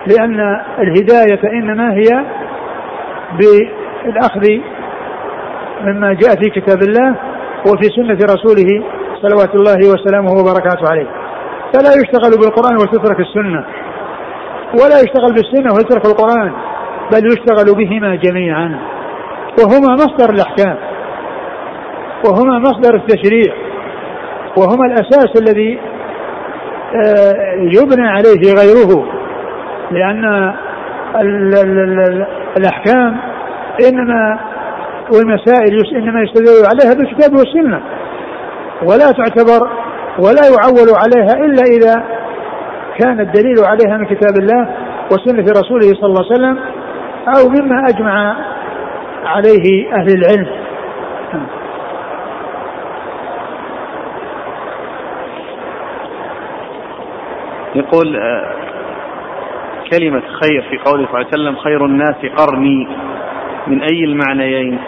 [0.07, 0.39] لأن
[0.79, 2.25] الهداية إنما هي
[3.37, 4.47] بالأخذ
[5.81, 7.15] مما جاء في كتاب الله
[7.67, 8.83] وفي سنة رسوله
[9.21, 11.07] صلوات الله وسلامه وبركاته عليه.
[11.73, 13.65] فلا يشتغل بالقرآن وتترك السنة.
[14.73, 16.51] ولا يشتغل بالسنة ويترك القرآن
[17.11, 18.79] بل يشتغل بهما جميعا.
[19.59, 20.77] وهما مصدر الأحكام.
[22.29, 23.53] وهما مصدر التشريع.
[24.57, 25.79] وهما الأساس الذي
[26.95, 29.05] آه، يبنى عليه غيره.
[29.91, 30.53] لأن
[32.57, 33.17] الأحكام
[33.87, 34.39] إنما
[35.13, 37.81] والمسائل إنما يستدل عليها بالكتاب والسنة
[38.83, 39.69] ولا تعتبر
[40.19, 42.03] ولا يعول عليها إلا إذا
[42.99, 44.69] كان الدليل عليها من كتاب الله
[45.11, 46.59] وسنة رسوله صلى الله عليه وسلم
[47.27, 48.35] أو مما أجمع
[49.25, 50.47] عليه أهل العلم.
[57.75, 58.64] يقول آه،
[59.91, 62.87] كلمة خير في قوله صلى الله عليه وسلم خير الناس قرني.
[63.67, 64.79] من أي المعنيين؟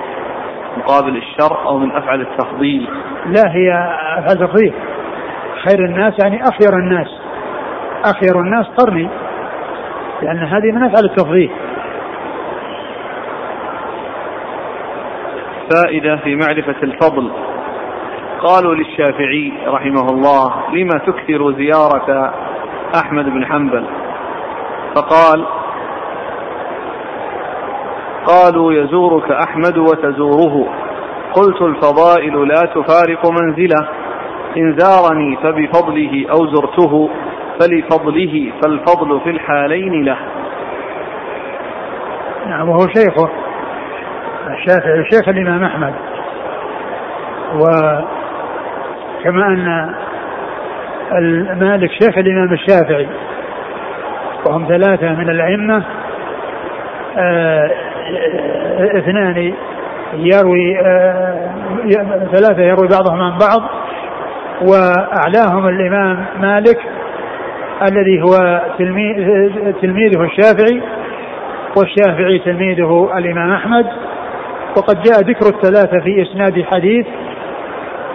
[0.77, 2.87] مقابل الشر أو من أفعل التفضيل؟
[3.25, 3.73] لا هي
[4.17, 4.73] أفعل التفضيل.
[5.67, 7.07] خير الناس يعني أخير الناس.
[8.05, 9.09] أخير الناس قرني.
[10.21, 11.51] لأن هذه من أفعل التفضيل.
[15.73, 17.31] فائدة في معرفة الفضل.
[18.41, 22.33] قالوا للشافعي رحمه الله لما تكثر زيارة
[22.95, 23.85] أحمد بن حنبل؟
[24.97, 25.45] فقال
[28.25, 30.67] قالوا يزورك أحمد وتزوره.
[31.33, 33.87] قلت الفضائل لا تفارق منزله.
[34.57, 37.09] إن زارني فبفضله أو زرته
[37.59, 40.17] فلفضله فالفضل في الحالين له.
[42.47, 43.29] نعم وهو شيخه
[44.47, 45.93] الشافعي شيخ الإمام أحمد.
[47.55, 49.47] وكما
[51.11, 53.07] أن مالك شيخ الإمام الشافعي.
[54.49, 55.83] وهم ثلاثة من الأئمة.
[57.17, 57.71] آه،
[58.97, 59.53] اثنان
[60.13, 61.49] يروي آه،
[62.33, 63.69] ثلاثة يروي بعضهم عن بعض.
[64.61, 66.79] وأعلاهم الإمام مالك
[67.91, 68.61] الذي هو
[69.81, 70.81] تلميذه الشافعي
[71.77, 73.85] والشافعي تلميذه الإمام أحمد.
[74.77, 77.05] وقد جاء ذكر الثلاثة في إسناد حديث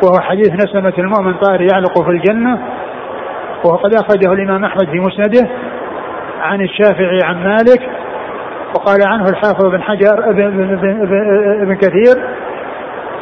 [0.04, 2.58] وهو حديث نسمة المؤمن طائر يعلق في الجنة
[3.64, 5.48] وقد أخرجه الإمام أحمد في مسنده.
[6.42, 7.80] عن الشافعي عن مالك
[8.74, 10.30] وقال عنه الحافظ بن حجر
[11.62, 12.14] ابن كثير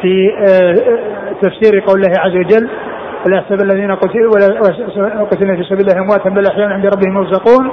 [0.01, 0.75] في آه،
[1.41, 2.69] تفسير قول الله عز وجل
[3.25, 4.47] ولا يحسب الذين قتلوا ولا
[5.23, 7.71] قتلوا في سبيل الله أمواتا بل أحيانا عند ربهم يرزقون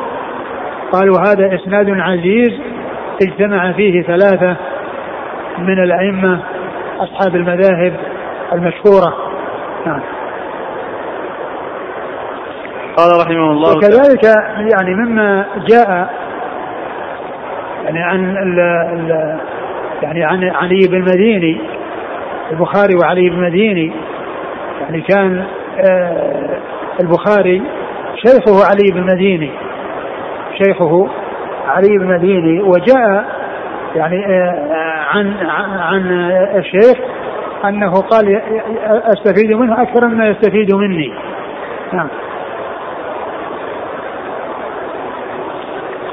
[0.92, 2.61] قال وهذا إسناد عزيز
[3.22, 4.56] اجتمع فيه ثلاثة
[5.58, 6.40] من الأئمة
[7.00, 7.92] أصحاب المذاهب
[8.52, 9.14] المشهورة.
[9.87, 10.17] نعم.
[12.98, 14.24] قال رحمه الله وكذلك
[14.72, 16.11] يعني مما جاء
[17.84, 19.38] يعني عن ال ال
[20.02, 21.61] يعني عن علي بن المديني
[22.50, 23.92] البخاري وعلي بن المديني.
[24.80, 25.44] يعني كان
[25.90, 26.61] آه
[27.00, 27.62] البخاري
[28.16, 29.50] شيخه علي بن المديني
[30.62, 31.08] شيخه
[31.68, 32.62] علي بن المديني.
[32.62, 33.24] وجاء
[33.96, 35.34] يعني آه عن
[35.80, 36.98] عن الشيخ
[37.64, 38.40] أنه قال
[38.87, 41.12] أستفيد منه أكثر مما يستفيد مني.
[41.92, 42.08] نعم.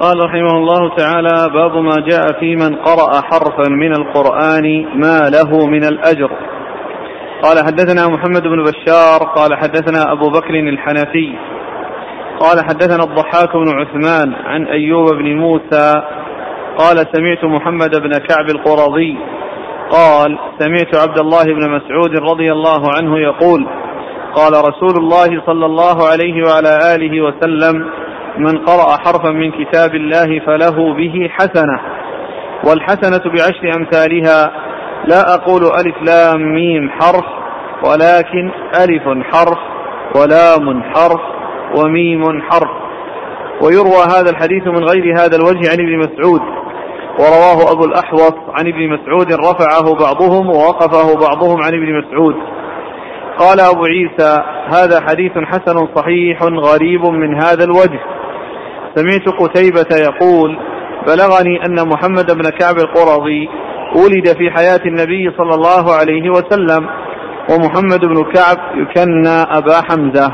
[0.02, 5.68] قال رحمه الله تعالى باب ما جاء في من قرأ حرفا من القرآن ما له
[5.68, 6.32] من الأجر.
[7.44, 11.36] قال حدثنا محمد بن بشار قال حدثنا أبو بكر الحنفي
[12.40, 15.94] قال حدثنا الضحاك بن عثمان عن أيوب بن موسى
[16.78, 19.18] قال سمعت محمد بن كعب القرظي
[19.92, 23.68] قال سمعت عبد الله بن مسعود رضي الله عنه يقول
[24.36, 27.90] قال رسول الله صلى الله عليه وعلى آله وسلم
[28.38, 31.80] من قرأ حرفا من كتاب الله فله به حسنة
[32.68, 34.52] والحسنة بعشر أمثالها
[35.08, 37.26] لا أقول ألف لام ميم حرف
[37.84, 38.52] ولكن
[38.84, 39.58] ألف حرف
[40.16, 41.22] ولام حرف
[41.78, 42.86] وميم حرف.
[43.62, 46.42] ويروى هذا الحديث من غير هذا الوجه عن ابن مسعود
[47.20, 52.36] ورواه أبو الأحوص عن ابن مسعود رفعه بعضهم ووقفه بعضهم عن ابن مسعود.
[53.38, 54.44] قال أبو عيسى
[54.74, 58.15] هذا حديث حسن صحيح غريب من هذا الوجه.
[58.96, 60.60] سمعت قتيبة يقول
[61.08, 63.50] بلغني أن محمد بن كعب القرظي
[63.96, 66.90] ولد في حياة النبي صلى الله عليه وسلم
[67.52, 70.32] ومحمد بن كعب يكنى أبا حمزة.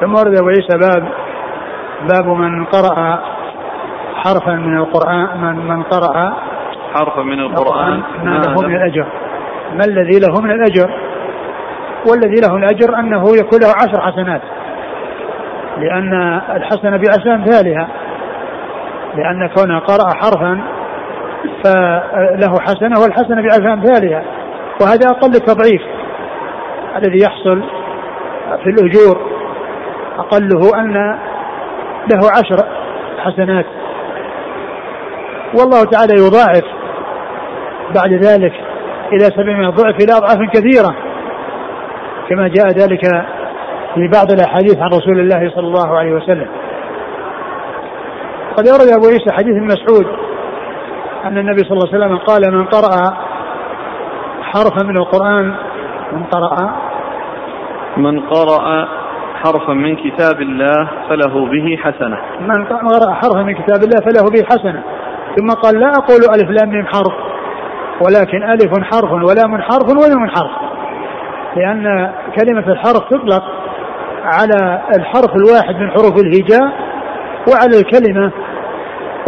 [0.00, 1.08] ثم ورد أبو عيسى باب
[2.08, 3.20] باب من قرأ
[4.14, 6.36] حرفا من القرآن من, من قرأ
[6.94, 9.06] حرفا من القرآن ما له من الأجر.
[9.74, 10.90] ما الذي له من الأجر؟
[12.10, 14.42] والذي له الأجر أنه يكون له عشر حسنات.
[15.78, 17.88] لأن الحسنة بعشر أمثالها
[19.16, 20.60] لأن كونه قرأ حرفا
[21.64, 24.22] فله حسنة والحسنة بعشر أمثالها
[24.80, 25.82] وهذا أقل التضعيف
[26.96, 27.62] الذي يحصل
[28.64, 29.34] في الأجور.
[30.18, 31.18] أقله أن
[32.12, 32.66] له عشر
[33.18, 33.66] حسنات.
[35.58, 36.64] والله تعالى يضاعف
[37.94, 38.52] بعد ذلك
[39.12, 40.94] إلى سبعمائة ضعف إلى أضعاف كثيرة.
[42.28, 43.26] كما جاء ذلك
[43.94, 46.46] في بعض الأحاديث عن رسول الله صلى الله عليه وسلم.
[48.56, 50.06] قد ورد أبو عيسى حديث مسعود
[51.24, 53.16] أن النبي صلى الله عليه وسلم قال من قرأ
[54.42, 55.54] حرفا من القرآن
[56.12, 56.74] من قرأ
[57.96, 58.88] من قرأ
[59.34, 62.18] حرفا من كتاب الله فله به حسنة.
[62.40, 64.82] من قرأ حرفا من كتاب الله فله به حسنة.
[65.36, 67.14] ثم قال لا أقول ألف لام ميم حرف
[68.00, 70.50] ولكن ألف حرف ولام حرف وميم حرف.
[71.56, 73.44] لأن كلمة الحرف تطلق
[74.24, 76.72] على الحرف الواحد من حروف الهجاء
[77.52, 78.32] وعلى الكلمة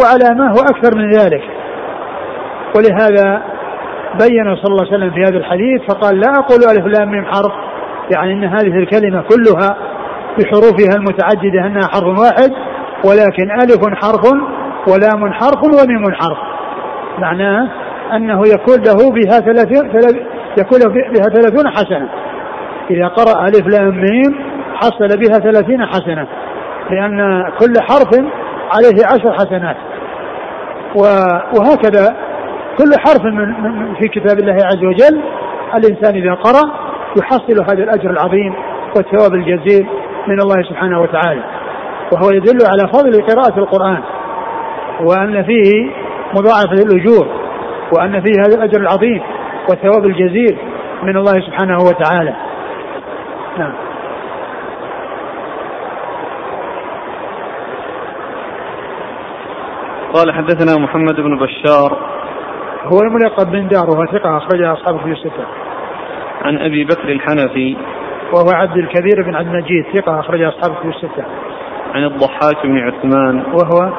[0.00, 1.42] وعلى ما هو أكثر من ذلك.
[2.76, 3.42] ولهذا
[4.20, 7.52] بين صلى الله عليه وسلم في هذا الحديث فقال لا أقول ألف لام ميم حرف
[8.14, 9.76] يعني أن هذه الكلمة كلها
[10.38, 12.50] بحروفها المتعددة أنها حرف واحد
[13.04, 14.32] ولكن ألف حرف
[14.88, 16.38] ولام حرف وميم حرف.
[17.18, 17.68] معناه
[18.12, 19.90] أنه يكون له بها ثلاثين
[20.58, 22.08] يكون بها ثلاثون حسنة.
[22.90, 24.45] إذا قرأ ألف لام ميم
[24.76, 26.26] حصل بها ثلاثين حسنة
[26.90, 28.10] لأن كل حرف
[28.74, 29.76] عليه عشر حسنات.
[31.58, 32.16] وهكذا
[32.78, 35.20] كل حرف من في كتاب الله عز وجل
[35.76, 36.72] الإنسان إذا قرأ
[37.20, 38.54] يحصل هذا الأجر العظيم
[38.96, 39.86] والثواب الجزيل
[40.26, 41.42] من الله سبحانه وتعالى.
[42.12, 44.02] وهو يدل على فضل قراءة القرآن
[45.00, 45.90] وأن فيه
[46.34, 47.26] مضاعفة الأجور
[47.92, 49.22] وأن فيه هذا الأجر العظيم
[49.70, 50.58] والثواب الجزيل
[51.02, 52.34] من الله سبحانه وتعالى.
[53.58, 53.72] نعم.
[60.16, 61.98] قال حدثنا محمد بن بشار
[62.84, 65.44] هو الملقب بن دار وهو ثقة أخرجها أصحابه في الستة.
[66.42, 67.76] عن أبي بكر الحنفي
[68.32, 71.24] وهو عبد الكبير بن عبد المجيد ثقة أخرجها أصحابه في الستة.
[71.94, 73.92] عن الضحاك بن عثمان وهو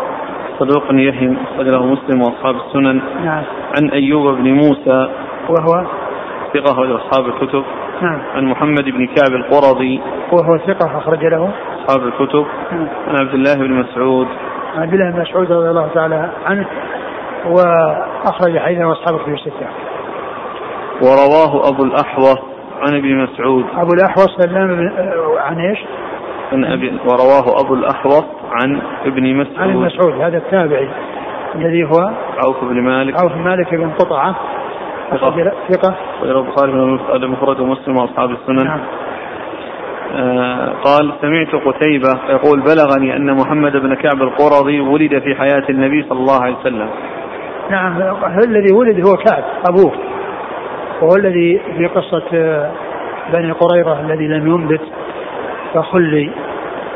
[0.59, 3.01] صدوق يهم أخرجه مسلم وأصحاب السنن.
[3.25, 3.43] نعم.
[3.77, 5.09] عن أيوب بن موسى
[5.49, 5.87] وهو
[6.53, 7.63] ثقة أصحاب الكتب.
[8.01, 8.21] نعم.
[8.35, 10.01] عن محمد بن كعب القرظي
[10.31, 11.51] وهو ثقة أخرج له
[11.85, 12.45] أصحاب الكتب.
[12.71, 12.87] نعم.
[13.07, 14.27] عن عبد الله بن مسعود
[14.77, 16.67] عن عبد الله بن مسعود رضي الله تعالى عنه
[17.45, 19.67] وأخرج حديثه أصحابه في الستة.
[21.01, 22.39] ورواه أبو الأحوص
[22.81, 23.65] عن ابن مسعود.
[23.75, 24.91] أبو الأحوص سلام بن
[25.37, 25.79] عن إيش؟
[26.51, 30.21] عن أبي ورواه أبو الأحوص عن ابن مسعود عن مسعود.
[30.21, 30.89] هذا التابعي
[31.55, 32.11] الذي هو
[32.45, 33.21] عوف بن مالك.
[33.21, 34.35] عوف مالك بن قطعة
[35.11, 35.95] أخرج ثقة.
[36.21, 38.63] ورواه البخاري في المفرد ومسلم وأصحاب السنن.
[38.63, 38.79] نعم.
[40.83, 46.19] قال سمعت قتيبة يقول بلغني أن محمد بن كعب القرظي ولد في حياة النبي صلى
[46.19, 46.89] الله عليه وسلم.
[47.69, 48.01] نعم
[48.47, 49.91] الذي ولد هو كعب أبوه.
[51.01, 52.71] وهو الذي في قصة آه،
[53.33, 54.81] بني قريظة الذي لم ينبت
[55.73, 56.31] فخلي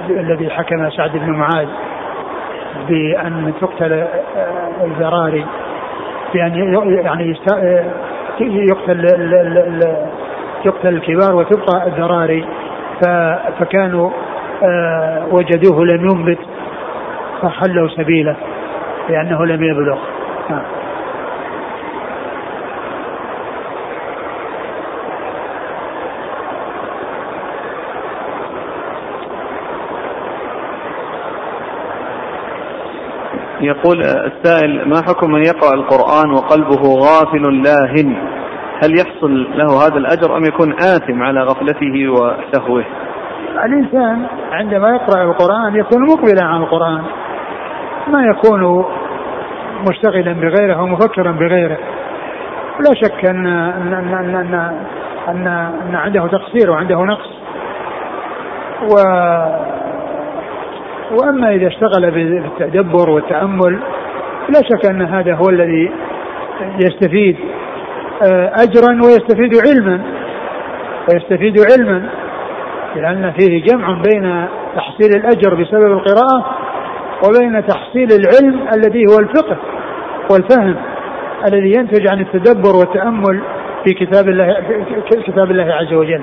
[0.10, 1.68] الذي حكم سعد بن معاذ
[2.88, 4.08] بأن تقتل آه،
[4.84, 5.46] الذراري
[6.34, 7.86] بأن يعني آه،
[8.42, 9.06] يقتل
[10.66, 12.46] يقتل الكبار وتبقى الذراري
[13.60, 14.12] فكانوا
[14.64, 16.40] آه، وجدوه لم ينبت
[17.42, 18.36] فحلوا سبيله
[19.10, 19.98] لأنه لم يبلغ
[20.50, 20.64] نعم.
[33.62, 38.41] يقول السائل ما حكم من يقرأ القرآن وقلبه غافل لاهن
[38.84, 42.86] هل يحصل له هذا الأجر أم يكون آثم على غفلته وسهوه؟
[43.66, 47.02] الإنسان عندما يقرأ القرآن يكون مقبلا على القرآن
[48.08, 48.86] ما يكون
[49.90, 51.78] مشتغلا بغيره أو مفكرا بغيره.
[52.80, 54.54] لا شك أن أن أن أن,
[55.28, 57.30] أن, أن, عنده تقصير وعنده نقص.
[58.82, 58.96] و
[61.12, 63.80] وأما إذا اشتغل بالتدبر والتأمل
[64.50, 65.92] لا شك أن هذا هو الذي
[66.80, 67.38] يستفيد.
[68.64, 70.02] أجرا ويستفيد علما.
[71.10, 72.10] ويستفيد علما
[72.96, 76.56] لأن فيه جمع بين تحصيل الأجر بسبب القراءة
[77.28, 79.58] وبين تحصيل العلم الذي هو الفقه
[80.32, 80.76] والفهم
[81.48, 83.42] الذي ينتج عن التدبر والتأمل
[83.86, 84.54] في كتاب الله
[85.10, 86.22] في كتاب الله عز وجل.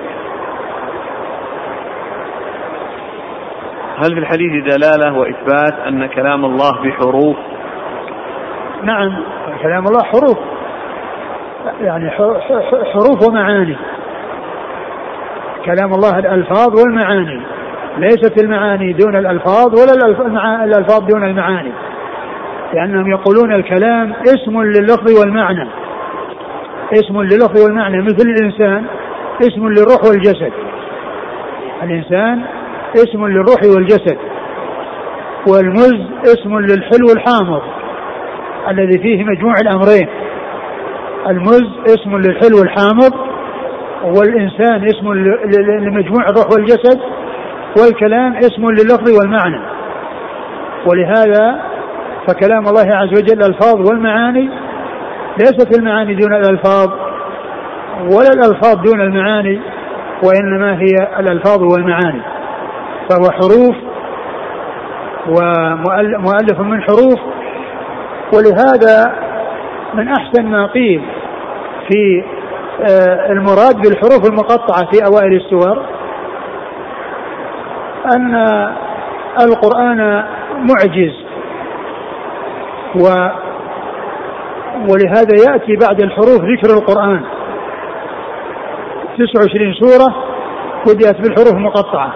[3.97, 7.37] هل في الحديث دلالة وإثبات أن كلام الله بحروف؟
[8.83, 9.23] نعم
[9.63, 10.39] كلام الله حروف.
[11.81, 12.11] يعني
[12.93, 13.77] حروف ومعاني.
[15.65, 17.41] كلام الله الألفاظ والمعاني.
[17.99, 19.93] ليست المعاني دون الألفاظ ولا
[20.65, 21.73] الألفاظ دون المعاني.
[22.75, 25.69] لأنهم يقولون الكلام اسم لللفظ والمعنى.
[26.93, 28.85] اسم لللفظ والمعنى مثل الإنسان
[29.41, 30.53] اسم للروح والجسد.
[31.83, 32.43] الإنسان
[32.95, 34.19] اسم للروح والجسد.
[35.49, 37.63] والمز اسم للحلو الحامض.
[38.69, 40.09] الذي فيه مجموع الأمرين.
[41.29, 43.13] المز اسم للحلو الحامض
[44.05, 45.13] والإنسان اسم
[45.85, 47.01] لمجموع الروح والجسد
[47.81, 49.61] والكلام اسم لللفظ والمعنى.
[50.87, 51.61] ولهذا
[52.29, 54.51] فكلام الله عز وجل الألفاظ والمعاني
[55.39, 56.89] ليست المعاني دون الألفاظ
[58.01, 59.61] ولا الألفاظ دون المعاني
[60.25, 62.23] وإنما هي الألفاظ والمعاني.
[63.11, 63.77] فهو حروف
[65.29, 67.21] ومؤلف من حروف
[68.35, 69.13] ولهذا
[69.95, 71.03] من أحسن ما قيل
[71.89, 72.25] في
[72.81, 75.85] آه، المراد بالحروف المقطعة في أوائل السور
[78.17, 78.35] أن
[79.41, 80.25] القرآن
[80.71, 81.15] معجز
[82.95, 83.29] و
[84.89, 87.25] ولهذا يأتي بعد الحروف ذكر القرآن.
[89.19, 90.15] 29 سورة
[90.87, 92.15] بدأت بالحروف المقطعة.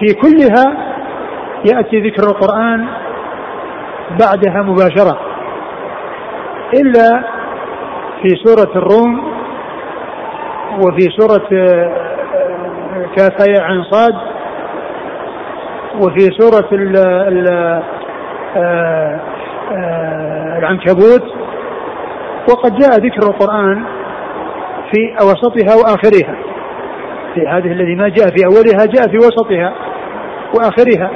[0.00, 0.94] في كلها
[1.64, 2.88] يأتي ذكر القرآن
[4.20, 5.20] بعدها مباشرة.
[6.74, 7.24] إلا
[8.22, 9.40] في سورة الروم
[10.78, 11.90] وفي سورة آه،
[13.16, 14.14] كاف يا عين صاد
[16.00, 17.48] وفي سورة ال ال
[18.56, 19.20] آه،
[19.72, 21.22] آه، العنكبوت.
[22.50, 23.84] وقد جاء ذكر القرآن
[24.92, 26.36] في وسطها وآخرها.
[27.34, 29.72] في هذه الذي ما جاء في أولها جاء في وسطها
[30.54, 31.10] وآخرها.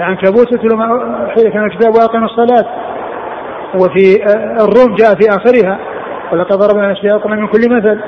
[0.00, 0.86] عنكبوت تتلو ما
[1.36, 2.66] حيلك الكتاب وأقم الصلاة.
[3.74, 4.24] وفي
[4.60, 5.89] الروم جاء في آخرها.
[6.32, 8.00] ولقد ضربنا الأشياء من كل مثل.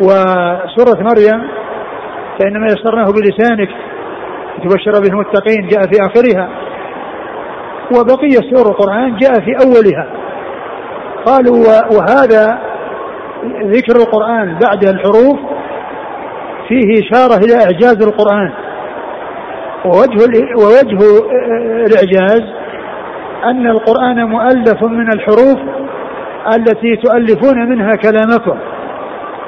[0.00, 1.48] وسورة مريم
[2.38, 3.68] فإنما يسرناه بلسانك
[4.62, 6.48] تبشر به المتقين جاء في آخرها.
[7.90, 10.06] وبقية سور القرآن جاء في أولها.
[11.26, 11.56] قالوا
[11.96, 12.58] وهذا
[13.64, 15.38] ذكر القرآن بعد الحروف
[16.68, 18.52] فيه إشارة إلى إعجاز القرآن.
[19.84, 20.18] ووجه
[20.58, 20.98] ووجه
[21.86, 22.42] الإعجاز
[23.44, 25.58] أن القرآن مؤلف من الحروف
[26.56, 28.58] التي تؤلفون منها كلامكم.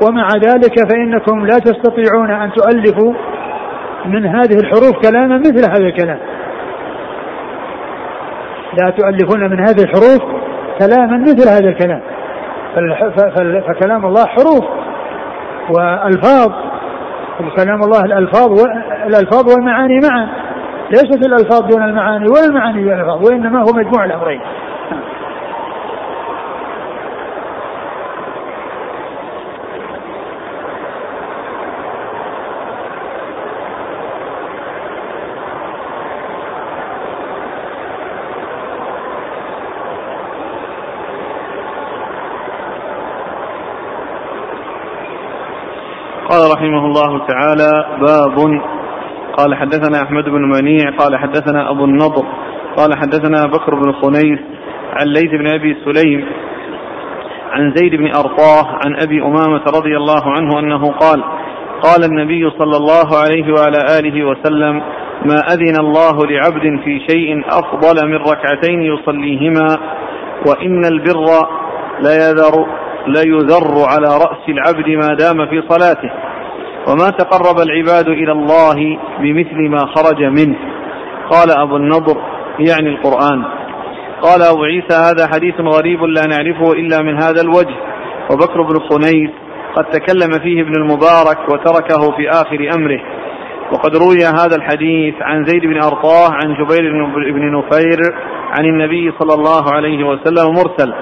[0.03, 3.15] ومع ذلك فإنكم لا تستطيعون أن تؤلفوا
[4.07, 6.19] من هذه الحروف كلاما مثل هذا الكلام.
[8.79, 10.23] لا تؤلفون من هذه الحروف
[10.79, 12.01] كلاما مثل هذا الكلام.
[13.69, 14.65] فكلام الله حروف
[15.71, 16.53] والفاظ
[17.41, 18.61] وكلام الله الألفاظ
[19.07, 20.29] الألفاظ والمعاني معا.
[20.91, 24.41] ليست الألفاظ دون المعاني ولا المعاني دون الالفاظ وإنما هو مجموع الأمرين
[46.29, 48.61] قال رحمه الله تعالى باب.
[49.37, 52.27] قال حدثنا أحمد بن منيع قال حدثنا أبو النضر
[52.77, 54.39] قال حدثنا بكر بن خنيس
[54.93, 56.27] عن ليث بن أبي سليم
[57.53, 61.25] عن زيد بن أرطاه عن أبي أمامة رضي الله عنه أنه قال
[61.83, 64.83] قال النبي صلى الله عليه وعلى آله وسلم
[65.25, 69.77] ما أذن الله لعبد في شيء أفضل من ركعتين يصليهما
[70.49, 71.27] وإن البر
[72.01, 72.67] لا يذر
[73.07, 76.26] ليذر على رأس العبد ما دام في صلاته.
[76.89, 80.57] وما تقرب العباد إلى الله بمثل ما خرج منه.
[81.31, 82.17] قال أبو النضر
[82.59, 83.45] يعني القرآن.
[84.23, 87.77] قال أبو عيسى هذا حديث غريب لا نعرفه إلا من هذا الوجه.
[88.31, 89.31] وبكر بن خنيس
[89.77, 93.01] قد تكلم فيه ابن المبارك وتركه في آخر أمره.
[93.73, 96.93] وقد روي هذا الحديث عن زيد بن أرطاه عن جبير
[97.33, 98.01] بن نفير
[98.59, 100.95] عن النبي صلى الله عليه وسلم مرسل.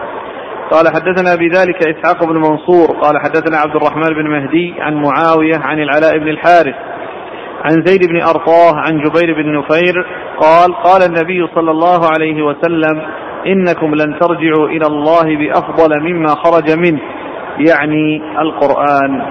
[0.71, 5.79] قال حدثنا بذلك إسحاق بن منصور قال حدثنا عبد الرحمن بن مهدي عن معاوية عن
[5.79, 6.75] العلاء بن الحارث
[7.65, 10.07] عن زيد بن أرطاه عن جبير بن نفير
[10.41, 13.03] قال قال النبي صلى الله عليه وسلم
[13.47, 17.01] إنكم لن ترجعوا إلى الله بأفضل مما خرج منه
[17.59, 19.23] يعني القرآن.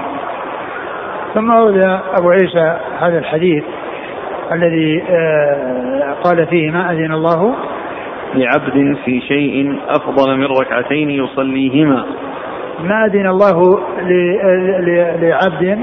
[1.34, 3.64] ثم أورد أبو عيسى هذا الحديث
[4.52, 7.56] الذي آه، قال فيه ما أذن الله
[8.36, 12.06] لعبد في شيء أفضل من ركعتين يصليهما.
[12.84, 13.80] ما أذن الله
[15.22, 15.80] لعبد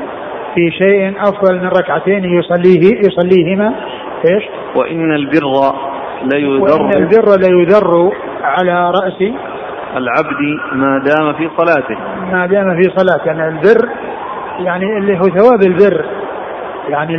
[0.55, 3.75] في شيء أفضل من ركعتين يصليه يصليهما؟
[4.33, 4.45] إيش؟
[4.77, 5.75] وإن البر
[6.33, 9.23] ليذر وإن البر ليذر على رأس
[9.97, 10.41] العبد
[10.73, 11.97] ما دام في صلاته.
[12.33, 13.27] ما دام في صلاته.
[13.27, 13.89] يعني البر
[14.59, 16.05] يعني اللي هو ثواب البر.
[16.89, 17.15] يعني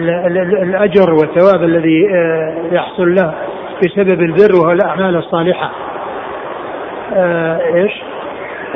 [0.63, 3.33] الأجر والثواب الذي آه، يحصل له.
[3.83, 5.71] بسبب البر وهو الأعمال الصالحة
[7.13, 7.91] آه إيش؟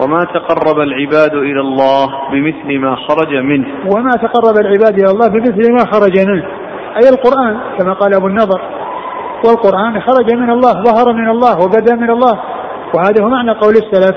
[0.03, 3.68] وما تقرب العباد إلى الله بمثل ما خرج منه.
[3.95, 6.45] وما تقرب العباد إلى الله بمثل ما خرج منه.
[6.95, 8.62] أي القرآن كما قال أبو النضر
[9.45, 12.39] والقرآن خرج من الله ظهر من الله وبدا من الله.
[12.95, 14.16] وهذا هو معنى قول السلف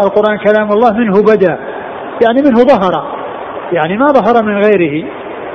[0.00, 1.58] القرآن كلام الله منه بدا
[2.24, 3.04] يعني منه ظهر
[3.72, 5.08] يعني ما ظهر من غيره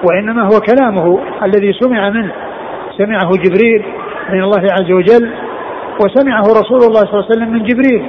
[0.03, 2.31] وإنما هو كلامه الذي سمع منه.
[2.97, 3.85] سمعه جبريل
[4.29, 5.33] من الله عز وجل
[6.05, 8.05] وسمعه رسول الله صلى الله عليه وسلم من جبريل.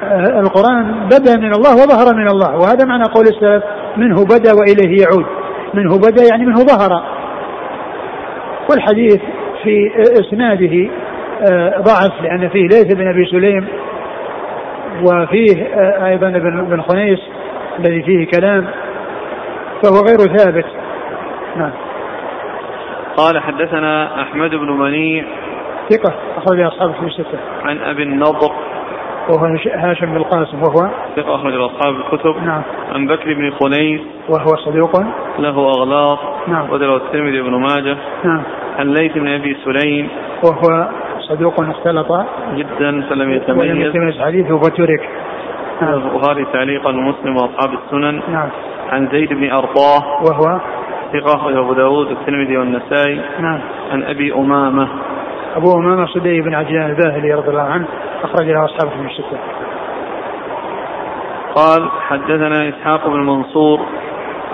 [0.00, 3.64] فالقرآن بدأ من الله وظهر من الله وهذا معنى قول السلف
[3.96, 5.26] منه بدأ وإليه يعود.
[5.74, 7.02] منه بدأ يعني منه ظهر.
[8.70, 9.20] والحديث
[9.62, 10.90] في إسناده
[11.50, 13.68] آه، ضعف لأن فيه ليث بن أبي سليم
[15.02, 17.18] وفيه آه، أيضا بن خنيس
[17.78, 18.66] الذي فيه كلام
[19.82, 20.66] فهو غير ثابت.
[21.56, 21.85] نعم.
[23.16, 25.24] قال حدثنا أحمد بن منيع
[25.90, 28.52] ثقة أخرج أصحاب في الستة عن أبي النضر
[29.28, 32.36] وهو هاشم بن القاسم وهو؟ ثقة أخرج أصحاب الكتب.
[32.44, 32.62] نعم.
[32.94, 34.96] عن بكر بن خنيس وهو صديق؟
[35.38, 36.18] له أغلاط.
[36.48, 36.70] نعم.
[36.70, 37.96] وله الترمذي بن ماجه.
[38.24, 38.42] نعم.
[38.78, 40.08] عن ليث بن أبي سليم
[40.44, 40.88] وهو
[41.18, 42.26] صدوق اختلط.
[42.54, 43.70] جدا فلم يتميز.
[43.70, 45.08] ولم يتميز حديثه فترك
[45.80, 45.94] نعم.
[45.94, 48.22] البخاري تعليقا ومسلم وأصحاب السنن.
[48.28, 48.48] نعم.
[48.90, 50.60] عن زيد بن أرطاه وهو؟
[51.12, 53.20] ثقة أبو داود والترمذي والنسائي.
[53.40, 53.60] نعم.
[53.90, 54.88] عن أبي أمامة.
[55.56, 57.86] أبو أمامة صدي بن عجلان الباهلي رضي الله عنه
[58.22, 59.38] أخرج له أصحابه في الستة.
[61.54, 63.80] قال حدثنا إسحاق بن منصور.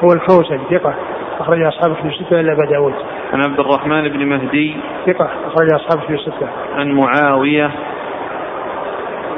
[0.05, 0.95] هو الكوسج ثقة.
[1.41, 2.95] أخرج أصحاب في الستة إلا أبا داود.
[3.33, 4.77] عن عبد الرحمن بن مهدي.
[5.07, 5.31] ثقة.
[5.47, 6.49] أخرج أصحاب في الستة.
[6.75, 7.71] عن معاوية.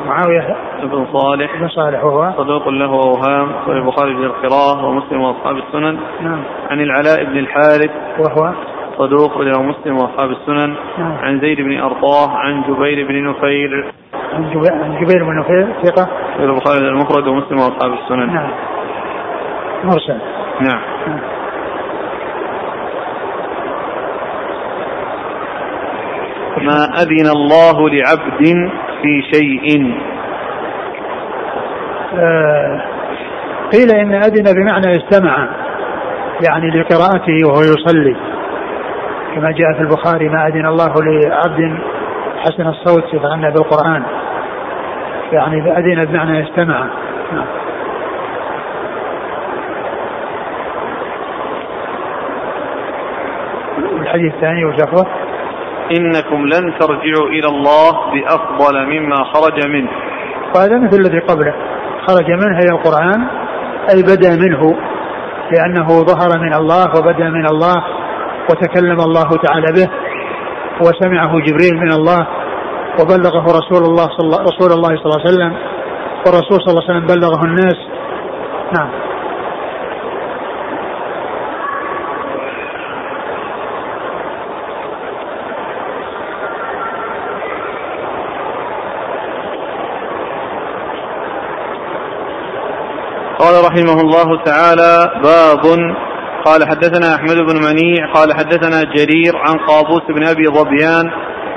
[0.07, 5.57] معاوية بن صالح بن صالح وهو صدوق له أوهام صحيح البخاري في القراءة ومسلم وأصحاب
[5.57, 5.99] السنن.
[6.21, 6.43] نعم.
[6.71, 8.53] عن العلاء بن الحارث وهو
[8.99, 10.77] صدوق له مسلم وأصحاب السنن.
[10.99, 11.17] نعم.
[11.23, 13.93] عن زيد بن أرطاه عن جبير بن نفير
[14.35, 14.51] عن
[15.01, 16.09] جبير, بن نفير ثقة.
[16.37, 18.35] في البخاري المفرد ومسلم وأصحاب السنن.
[18.35, 18.51] نعم.
[19.85, 20.19] مرسل.
[20.61, 20.81] نعم.
[21.07, 21.21] نعم.
[26.63, 28.71] ما أذن الله لعبد
[29.05, 29.95] في شيء.
[32.19, 32.81] آه،
[33.73, 35.49] قيل إن أذن بمعنى استمع
[36.49, 38.17] يعني لقراءته وهو يصلي.
[39.35, 41.79] كما جاء في البخاري ما أذن الله لعبد
[42.39, 44.03] حسن الصوت يتغنى بالقرآن.
[45.33, 46.87] يعني أذن بمعنى استمع.
[47.33, 47.47] نعم.
[54.01, 55.24] الحديث الثاني وشفوه
[55.91, 59.91] إنكم لن ترجعوا إلى الله بأفضل مما خرج منه.
[60.57, 61.55] وهذا مثل الذي قبله.
[62.07, 63.29] خرج منه هي القرآن؟
[63.95, 64.77] أي بدأ منه
[65.53, 67.85] لأنه ظهر من الله وبدأ من الله
[68.51, 69.89] وتكلم الله تعالى به
[70.81, 72.27] وسمعه جبريل من الله
[73.01, 75.53] وبلغه رسول الله صلى رسول الله صلى الله عليه وسلم
[76.27, 77.77] والرسول صلى الله عليه وسلم بلغه الناس.
[78.77, 78.91] نعم
[93.39, 95.95] قال رحمه الله تعالى باب
[96.45, 101.11] قال حدثنا أحمد بن منيع قال حدثنا جرير عن قابوس بن أبي ظبيان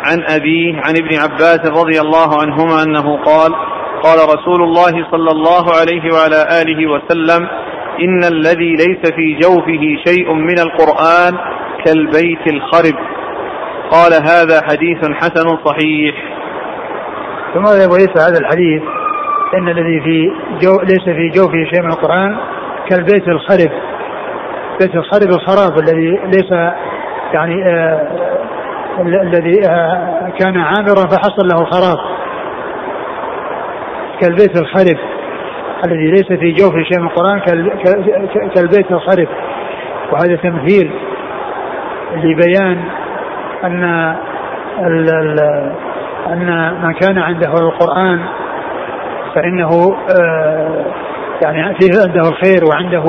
[0.06, 3.52] عن أبيه عن ابن عباس رضي الله عنهما أنه قال
[4.04, 7.48] قال رسول الله صلى الله عليه وعلى آله وسلم
[8.00, 11.34] إن الذي ليس في جوفه شيء من القرآن
[11.86, 12.96] كالبيت الخرب
[13.92, 16.16] قال هذا حديث حسن صحيح
[17.54, 18.97] ثم يبغى هذا الحديث
[19.56, 20.32] إن الذي في
[20.62, 22.38] جو ليس في جوفه شيء من القرآن
[22.90, 23.72] كالبيت الخرب.
[24.82, 26.52] بيت الخرب الخراب الذي ليس
[27.34, 28.08] يعني آه
[29.02, 31.98] الذي آه كان عامرا فحصل له الخراب
[34.22, 34.98] كالبيت الخرب
[35.86, 37.40] الذي ليس في جوفه شيء من القرآن
[38.56, 39.28] كالبيت الخرب.
[40.12, 40.92] وهذا تمثيل
[42.16, 42.84] لبيان
[43.64, 43.84] أن
[44.80, 45.40] ال ال
[46.28, 48.20] أن من كان عنده القرآن
[49.38, 49.70] فإنه
[50.22, 50.86] آه،
[51.46, 53.04] يعني فيه عنده الخير وعنده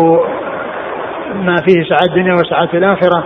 [1.34, 3.24] ما فيه سعادة الدنيا وسعادة الآخرة.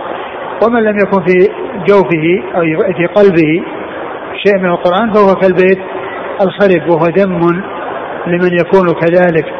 [0.63, 1.49] ومن لم يكن في
[1.87, 2.61] جوفه أو
[2.93, 3.63] في قلبه
[4.43, 5.79] شيء من القرآن فهو كالبيت
[6.41, 7.39] الخرب وهو ذم
[8.27, 9.53] لمن يكون كذلك.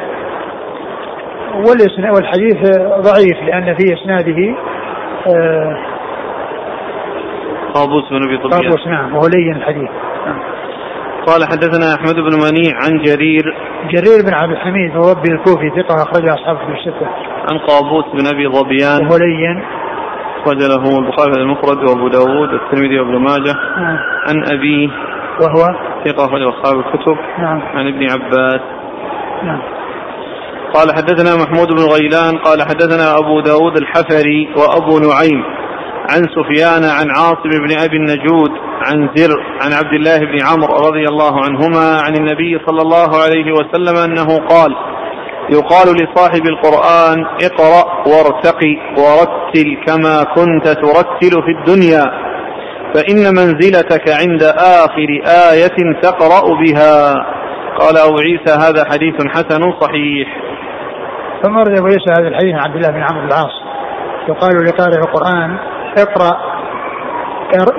[2.15, 2.57] والحديث
[2.99, 4.55] ضعيف لأن في إسناده
[5.27, 5.77] آه،
[7.73, 9.89] قابوس بن أبي قابوس نعم وهو لين الحديث.
[11.27, 13.43] قال حدثنا أحمد بن منيع عن جرير
[13.91, 17.07] جرير بن عبد الحميد هو ابي الكوفي ثقة اخرج أصحاب في الستة.
[17.51, 19.05] عن قابوس بن أبي ظبيان.
[19.05, 19.63] وهو لين.
[20.41, 23.53] أخرج له البخاري المفرد وأبو داود والترمذي وابن ماجه.
[23.77, 23.97] نعم.
[24.27, 24.87] عن أبيه.
[25.41, 27.17] وهو؟ ثقة أخرج أصحاب الكتب.
[27.39, 27.61] نعم.
[27.61, 28.61] عن ابن عباس.
[29.43, 29.61] نعم.
[30.73, 35.43] قال حدثنا محمود بن غيلان قال حدثنا أبو داود الحفري وأبو نعيم.
[36.11, 38.51] عن سفيان عن عاصم بن أبي النجود
[38.87, 43.51] عن زر عن عبد الله بن عمرو رضي الله عنهما عن النبي صلى الله عليه
[43.51, 44.75] وسلم أنه قال
[45.49, 52.03] يقال لصاحب القرآن اقرأ وارتقي ورتل كما كنت ترتل في الدنيا
[52.93, 55.09] فإن منزلتك عند آخر
[55.51, 57.13] آية تقرأ بها.
[57.79, 60.27] قال أبو عيسى هذا حديث حسن صحيح.
[61.43, 63.63] ثم رد أبو عيسى هذا الحديث عن عبد الله بن عمرو العاص.
[64.29, 65.57] يقال لقارئ القرآن
[65.97, 66.37] اقرأ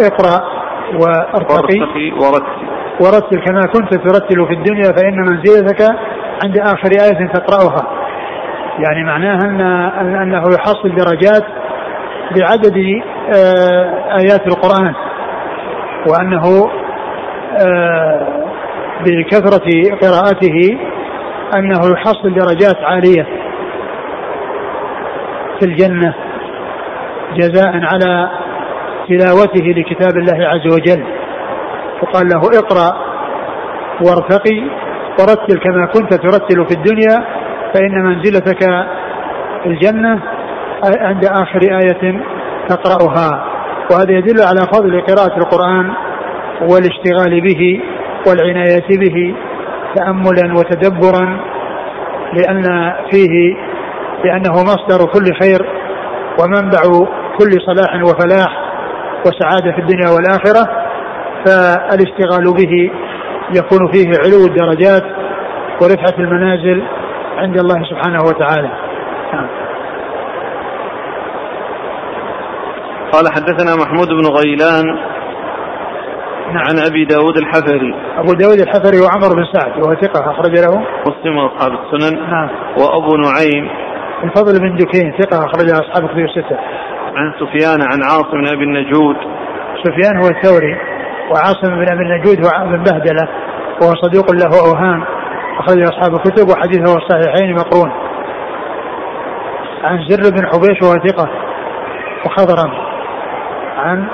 [0.01, 0.55] اقرأ
[0.95, 2.11] وارتقي.
[2.13, 2.65] ورتل.
[3.01, 5.83] ورتل كما كنت ترتل في الدنيا فإن منزلتك
[6.45, 7.87] عند آخر آية تقرأها.
[8.79, 9.39] يعني معناها
[10.01, 11.45] أن أنه يحصل درجات
[12.39, 12.77] بعدد
[13.37, 14.95] آه، آيات القرآن.
[16.09, 16.71] وأنه
[17.67, 18.27] آه،
[19.07, 20.79] بكثرة قراءته
[21.57, 23.27] أنه يحصل درجات عالية
[25.61, 26.15] في الجنة.
[27.37, 28.31] جزاء على
[29.09, 31.05] تلاوته لكتاب الله عز وجل.
[32.01, 32.97] فقال له اقرأ
[34.07, 34.61] وارتقي
[35.21, 37.25] ورتل كما كنت ترتل في الدنيا
[37.75, 38.63] فإن منزلتك
[39.67, 40.23] الجنة
[41.01, 42.21] عند آخر آية
[42.69, 43.45] تقرأها.
[43.91, 45.93] وهذا يدل على فضل قراءة القرآن
[46.61, 47.81] والاشتغال به
[48.29, 49.35] والعناية به
[49.95, 51.41] تأملا وتدبرا
[52.33, 53.57] لأن فيه
[54.25, 55.67] لأنه مصدر كل خير
[56.41, 57.07] ومنبع
[57.39, 58.65] كل صلاح وفلاح
[59.27, 60.85] وسعادة في الدنيا والآخرة
[61.47, 62.91] فالاشتغال به
[63.59, 65.05] يكون فيه علو الدرجات
[65.83, 66.83] ورفعة المنازل
[67.39, 68.71] عند الله سبحانه وتعالى.
[69.33, 69.49] نعم.
[73.13, 74.85] قال حدثنا محمود بن غيلان
[76.53, 76.65] نعم.
[76.69, 77.95] عن أبي داود الحفري.
[78.19, 80.87] أبو داود الحفري وعمر بن سعد وهو ثقة أخرج له.
[81.07, 82.31] مسلم وأصحاب السنن.
[82.31, 82.49] نعم.
[82.79, 83.71] وأبو نعيم.
[84.25, 86.59] الفضل بن دكين ثقة اخرج أصحاب كتب الستة.
[87.17, 89.17] عن سفيان عن عاصم بن أبي النجود.
[89.85, 90.77] سفيان هو الثوري
[91.31, 93.29] وعاصم بن أبي النجود هو بن بهدلة
[93.83, 95.05] وهو صديق له اوهام
[95.59, 97.93] أخرج أصحاب الكتب وحديثه الصحيحين مقرون.
[99.85, 101.29] عن زر بن حبيش وهو ثقة
[102.27, 102.73] وخضرم
[103.77, 104.07] عن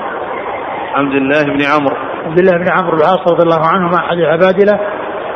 [0.95, 1.95] عبد الله بن عمرو.
[2.25, 4.79] عبد الله بن عمرو العاص رضي الله عنهما احد العبادله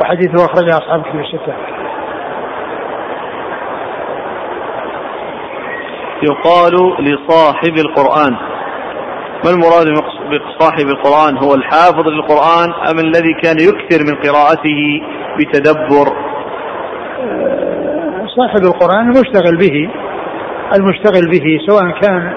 [0.00, 1.75] وحديثه أخرجه أصحاب كتب الستة.
[6.22, 8.36] يقال لصاحب القرآن.
[9.44, 9.86] ما المراد
[10.30, 15.02] بصاحب القرآن؟ هو الحافظ للقرآن أم الذي كان يكثر من قراءته
[15.38, 16.06] بتدبر؟
[18.36, 19.90] صاحب القرآن المشتغل به
[20.76, 22.32] المشتغل به سواء كان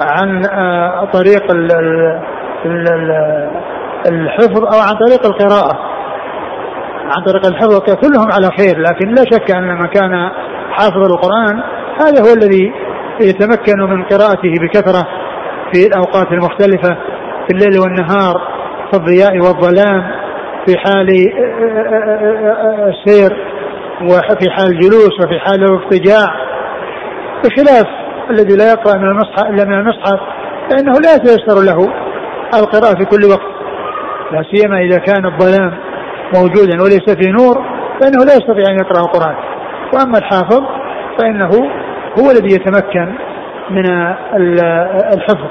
[0.00, 1.42] عن آه، طريق
[4.06, 5.90] الحفظ أو عن طريق القراءة.
[7.16, 10.30] عن طريق الحفظ كلهم على خير لكن لا شك أن من كان
[10.70, 11.62] حافظ القرآن
[12.00, 12.72] هذا هو الذي
[13.20, 15.06] يتمكن من قراءته بكثرة
[15.72, 16.96] في الأوقات المختلفة
[17.46, 18.34] في الليل والنهار
[18.90, 20.10] في الضياء والظلام
[20.66, 21.08] في حال
[22.88, 23.36] السير
[24.02, 26.26] وفي حال الجلوس وفي حال الاضطجاع
[27.44, 27.86] بخلاف
[28.30, 30.20] الذي لا يقرأ من المصحف إلا من المصحف
[30.70, 31.92] فإنه لا يتيسر له
[32.54, 33.50] القراءة في كل وقت.
[34.32, 35.78] لا سيما إذا كان الظلام
[36.34, 37.64] موجودا وليس فيه نور
[38.00, 39.34] فإنه لا يستطيع أن يقرأ القرآن.
[39.94, 40.62] وأما الحافظ
[41.18, 41.50] فإنه
[42.18, 43.14] هو الذي يتمكن
[43.70, 43.84] من
[45.16, 45.48] الحفظ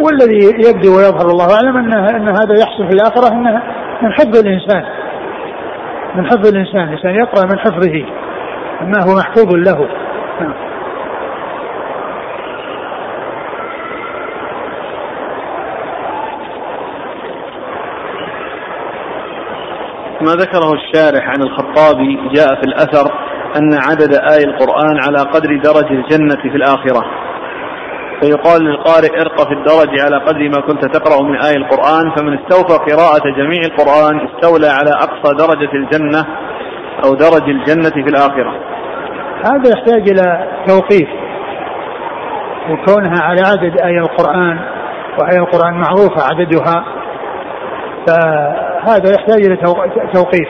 [0.00, 3.62] والذي يبدو ويظهر الله أعلم ان أن هذا يحصل في الآخرة انه
[4.02, 4.84] من حفظ الإنسان
[6.14, 8.06] من حفظ الإنسان الإنسان يقرأ من حفظه
[8.82, 9.88] ما هو محفوظ له.
[20.20, 23.23] ما ذكره الشارح عن الخطابي جاء في الأثر
[23.58, 27.04] أن عدد آي القرآن على قدر درج الجنة في الآخرة.
[28.20, 32.92] فيقال للقارئ ارق في الدرج على قدر ما كنت تقرأ من آي القرآن فمن استوفى
[32.92, 36.26] قراءة جميع القرآن استولى على أقصى درجة الجنة
[37.04, 38.52] أو درج الجنة في الآخرة.
[39.46, 41.08] هذا يحتاج إلى توقيف
[42.70, 44.58] وكونها على عدد آي القرآن
[45.18, 46.84] وآي القرآن معروفة عددها
[48.06, 49.56] فهذا يحتاج إلى
[50.14, 50.48] توقيف.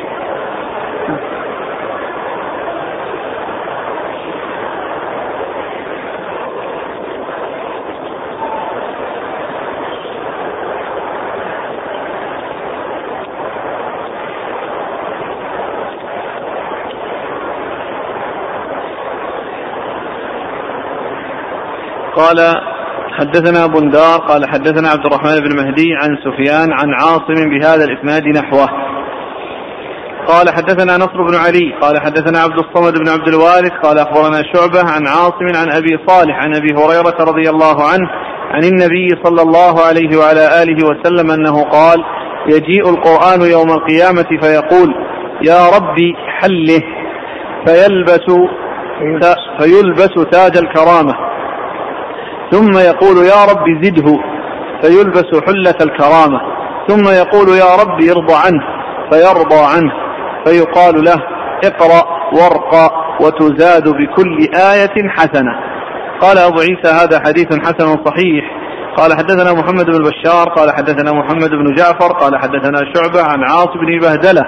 [22.17, 22.55] قال
[23.19, 28.69] حدثنا بندار قال حدثنا عبد الرحمن بن مهدي عن سفيان عن عاصم بهذا الإسناد نحوه.
[30.27, 34.91] قال حدثنا نصر بن علي قال حدثنا عبد الصمد بن عبد الوارث قال أخبرنا شعبة
[34.93, 38.09] عن عاصم عن أبي صالح عن أبي هريرة رضي الله عنه
[38.51, 42.05] عن النبي صلى الله عليه وعلى آله وسلم أنه قال
[42.49, 44.95] يجيء القرآن يوم القيامة فيقول
[45.43, 46.83] يا ربي حله
[47.67, 48.27] فيلبس
[49.59, 51.34] فيلبس تاج الكرامة.
[52.55, 54.19] ثم يقول يا رب زده
[54.83, 56.41] فيلبس حلة الكرامة.
[56.89, 58.63] ثم يقول يا رب ارضى عنه
[59.11, 59.93] فيرضى عنه.
[60.45, 61.17] فيقال له
[61.65, 62.03] اقرأ
[62.33, 62.91] وارقى
[63.21, 64.39] وتزاد بكل
[64.73, 65.53] آية حسنة.
[66.21, 68.45] قال أبو عيسى هذا حديث حسن صحيح.
[68.97, 73.69] قال حدثنا محمد بن بشار قال حدثنا محمد بن جعفر قال حدثنا شعبة عن عاص
[73.69, 74.43] بن بهدلة.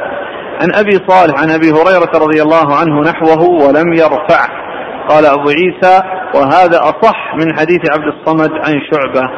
[0.63, 4.66] عن أبي صالح عن أبي هريرة رضي الله عنه نحوه ولم يرفعه.
[5.09, 6.03] قال أبو عيسى
[6.35, 9.31] وهذا أصح من حديث عبد الصمد عن شعبة.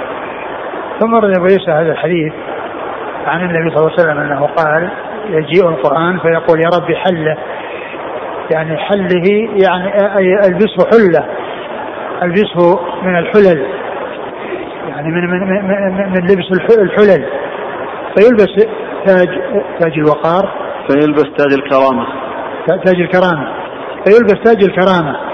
[1.00, 2.32] ثم أورد أبو عيسى هذا الحديث
[3.26, 4.90] عن النبي صلى الله عليه وسلم أنه قال
[5.30, 7.36] يجيء القرآن فيقول يا رب حله.
[8.54, 11.28] يعني حله يعني البسه حلة.
[12.22, 13.66] البسه من الحلل.
[14.88, 17.26] يعني من من من, من لبس الحلل.
[18.16, 18.66] فيلبس
[19.06, 19.28] تاج
[19.80, 20.48] تاج الوقار.
[20.88, 22.06] فيلبس تاج الكرامة.
[22.66, 23.48] تاج الكرامة.
[24.04, 25.27] فيلبس تاج الكرامة.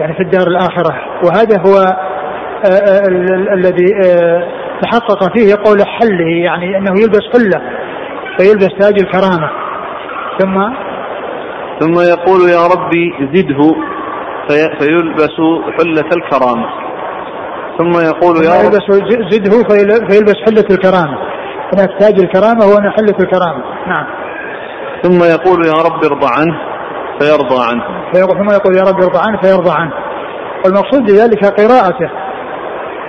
[0.00, 0.94] يعني في الدار الآخرة.
[1.24, 1.76] وهذا هو
[2.64, 3.08] آه، آه،
[3.54, 4.48] الذي آه،
[4.82, 7.62] تحقق فيه قول حله يعني أنه يلبس حلة
[8.38, 9.50] فيلبس تاج الكرامة.
[10.38, 10.58] ثم؟
[11.80, 13.74] ثم يقول يا ربي زده
[14.48, 15.36] في فيلبس
[15.78, 16.66] حلة الكرامة.
[17.78, 19.62] ثم يقول يا رب يلبس زده
[20.08, 21.18] فيلبس حلة الكرامة.
[21.74, 23.64] هناك تاج الكرامة وهنا حلة الكرامة.
[23.86, 24.06] نعم.
[25.02, 26.75] ثم يقول يا رب ارضى عنه
[27.20, 27.84] فيرضى عنه.
[28.12, 29.92] ثم يقول يا رب ارضى عنه فيرضى عنه.
[30.64, 32.10] والمقصود بذلك قراءته.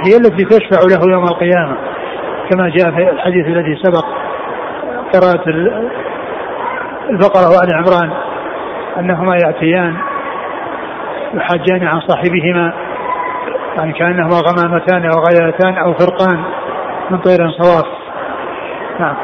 [0.06, 1.78] هي التي تشفع له يوم القيامة
[2.50, 4.06] كما جاء في الحديث الذي سبق.
[5.14, 5.50] قراءة
[7.10, 8.12] البقرة وآل عمران
[9.00, 9.98] أنهما يأتيان
[11.34, 12.74] يحاجان عن صاحبهما
[13.78, 16.44] يعني كأنهما غمامتان أو غيرتان أو فرقان
[17.12, 17.86] من طير صواف.
[19.00, 19.16] نعم.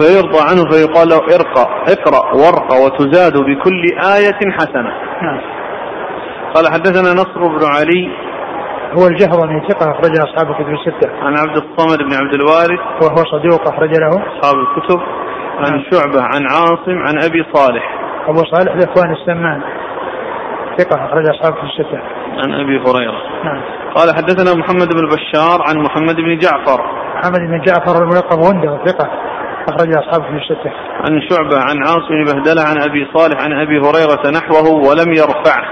[0.00, 1.64] فيرضى عنه فيقال له ارقى
[1.94, 3.82] اقرأ وارقى وتزاد بكل
[4.16, 4.92] آية حسنة
[5.22, 5.40] نعم
[6.54, 8.10] قال حدثنا نصر بن علي
[8.98, 11.10] هو الجهضمي ثقة أخرج أصحاب الكتب الستة.
[11.22, 15.00] عن عبد الصمد بن عبد الوارث وهو صدوق أخرج له أصحاب الكتب.
[15.58, 15.82] عن نعم.
[15.90, 17.98] شعبة عن عاصم عن أبي صالح.
[18.28, 19.62] أبو صالح ذكوان السمان
[20.78, 22.00] ثقة أخرج أصحاب الكتب الستة.
[22.42, 23.22] عن أبي هريرة.
[23.44, 23.62] نعم.
[23.94, 26.80] قال حدثنا محمد بن بشار عن محمد بن جعفر.
[27.16, 29.10] محمد بن جعفر الملقب غندة ثقة
[29.68, 30.70] أخرج أصحاب في الستة.
[31.04, 35.64] عن شعبة عن عاصم بهدلة عن أبي صالح عن أبي هريرة نحوه ولم يرفعه.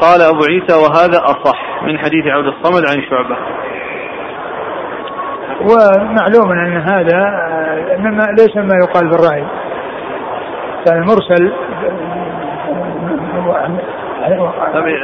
[0.00, 3.36] قال أبو عيسى وهذا أصح من حديث عبد الصمد عن شعبة.
[5.60, 7.20] ومعلوم أن هذا
[7.98, 9.44] مما ليس مما يقال بالرأي.
[10.92, 11.52] المرسل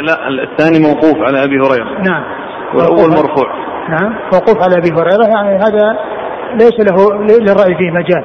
[0.02, 2.00] لا الثاني موقوف على أبي هريرة.
[2.02, 2.24] نعم.
[2.74, 3.64] والأول مرفوع.
[3.88, 5.98] نعم موقوف على أبي هريرة يعني هذا
[6.54, 8.24] ليس له للرأي فيه مجال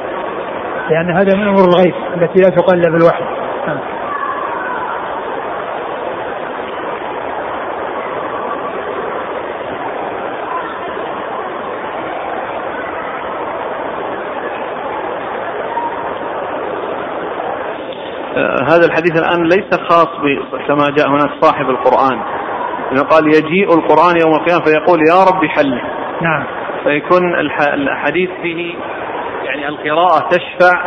[0.89, 3.23] لأن هذا من أمور الغيب التي لا تقال بالوحي
[18.37, 20.07] آه، هذا الحديث الآن ليس خاص
[20.67, 22.19] كما جاء هناك صاحب القرآن.
[23.11, 25.81] قال يجيء القرآن يوم القيامة فيقول يا رب حله
[26.21, 26.58] نعم.
[26.83, 27.39] فيكون
[27.73, 28.75] الحديث فيه
[29.43, 30.81] يعني القراءة تشفع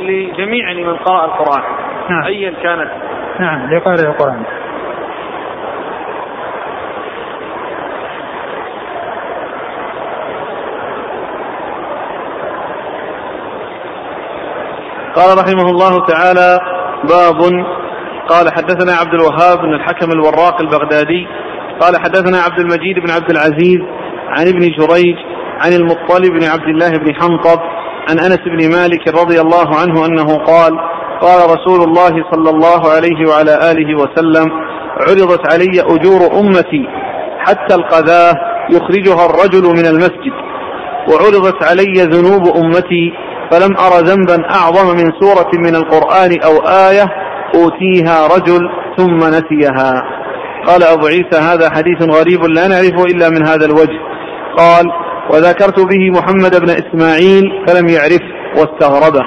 [0.00, 1.62] لجميع من قرأ القرآن
[2.10, 2.24] نعم.
[2.24, 2.90] أيا كانت
[3.40, 4.42] نعم لقارئ القرآن
[15.14, 16.58] قال رحمه الله تعالى
[17.04, 17.66] باب
[18.28, 21.28] قال حدثنا عبد الوهاب بن الحكم الوراق البغدادي
[21.80, 23.80] قال حدثنا عبد المجيد بن عبد العزيز
[24.38, 25.16] عن ابن جريج
[25.60, 27.60] عن المطلب بن عبد الله بن حنطب
[28.08, 30.78] عن أنس بن مالك رضي الله عنه أنه قال
[31.20, 34.46] قال رسول الله صلى الله عليه وعلى آله وسلم
[35.00, 36.86] عرضت علي أجور أمتي
[37.38, 38.32] حتى القذاة
[38.70, 40.34] يخرجها الرجل من المسجد
[41.08, 43.12] وعرضت علي ذنوب أمتي
[43.50, 46.56] فلم أر ذنبا أعظم من سورة من القرآن أو
[46.88, 47.04] آية
[47.54, 48.60] أوتيها رجل
[48.96, 49.92] ثم نسيها.
[50.66, 54.11] قال أبو عيسى هذا حديث غريب لا نعرفه إلا من هذا الوجه.
[54.58, 54.86] قال
[55.30, 59.22] وذكرت به محمد بن إسماعيل فلم يعرفه واستغربه.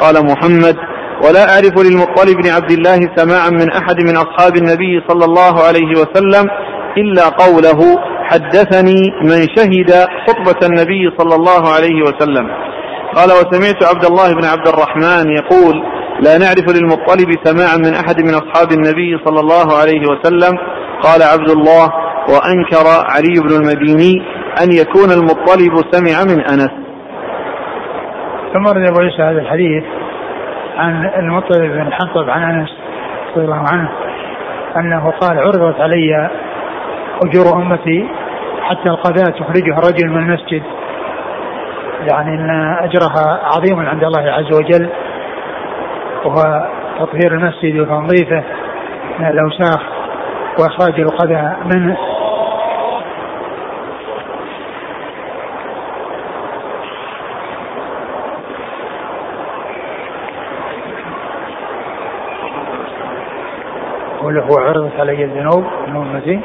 [0.00, 0.76] قال محمد
[1.24, 5.90] ولا أعرف للمطلب بن عبد الله سماعا من أحد من أصحاب النبي صلى الله عليه
[6.00, 6.50] وسلم
[6.96, 7.80] إلا قوله
[8.22, 12.46] حدثني من شهد خطبة النبي صلى الله عليه وسلم.
[13.16, 15.82] قال وسمعت عبد الله بن عبد الرحمن يقول
[16.20, 20.58] لا نعرف للمطلب سماعا من أحد من أصحاب النبي صلى الله عليه وسلم.
[21.02, 21.92] قال عبد الله
[22.28, 24.22] وأنكر علي بن المديني
[24.62, 26.70] أن يكون المطلب سمع من أنس.
[28.52, 29.84] ثم رد أبو عيسى هذا الحديث
[30.76, 32.68] عن المطلب بن حنطب عن أنس
[33.36, 33.88] رضي الله عنه
[34.76, 36.30] أنه قال عرضت علي
[37.24, 38.08] أجور أمتي
[38.62, 40.62] حتى القذاة تخرجها الرجل من المسجد.
[42.10, 44.88] يعني أن أجرها عظيم عند الله عز وجل
[46.24, 46.68] وهو
[47.00, 48.44] تطهير المسجد وتنظيفه
[49.18, 49.80] من الأوساخ
[50.58, 51.96] وإخراج القذى منه.
[64.38, 65.64] هو عرضت علي الذنوب.
[65.88, 66.40] من أمتي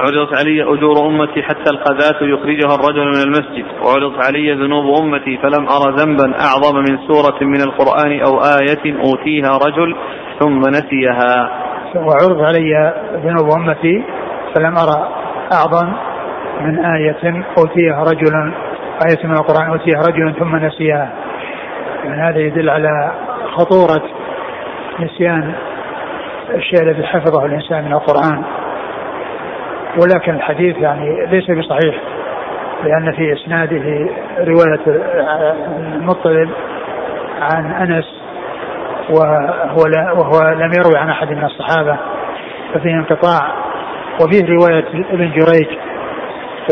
[0.00, 3.64] عرضت علي أجور أمتي حتى القذاة يخرجها الرجل من المسجد.
[3.82, 9.58] وعرضت علي ذنوب أمتي فلم أرى ذنبا أعظم من سورة من القرآن أو آية أوتيها
[9.66, 9.96] رجل
[10.40, 11.50] ثم نسيها.
[11.96, 14.04] وعرض علي ذنوب أمتي
[14.54, 15.08] فلم أرى
[15.52, 15.92] أعظم
[16.60, 18.52] من آية أوتيها رجل
[19.08, 21.12] آية من القرآن أوتيها رجل ثم نسيها.
[22.04, 23.12] يعني هذا يدل على
[23.52, 24.02] خطورة
[25.00, 25.54] نسيان
[26.54, 28.44] الشيء الذي حفظه الإنسان من القرآن.
[30.02, 31.94] ولكن الحديث يعني ليس بصحيح
[32.84, 34.80] لأن في إسناده رواية
[35.96, 36.50] المطلب
[37.40, 38.04] عن أنس
[39.10, 41.96] وهو, لا وهو لم يروي عن أحد من الصحابة
[42.74, 43.50] ففيه انقطاع.
[44.22, 45.68] وفيه رواية ابن جريج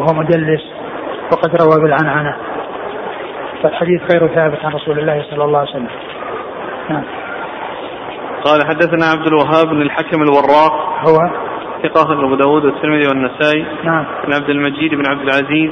[0.01, 0.62] وهو مدلس
[1.33, 2.37] وقد روى بالعنعنة.
[3.62, 5.89] فالحديث غير ثابت عن رسول الله صلى الله عليه وسلم.
[6.91, 7.05] نعم.
[8.45, 10.72] قال حدثنا عبد الوهاب بن الحكم الوراق.
[11.09, 11.30] هو؟
[11.82, 13.66] ثقة أبو داود والترمذي والنسائي.
[13.84, 14.05] نعم.
[14.26, 15.70] بن عبد المجيد بن عبد العزيز.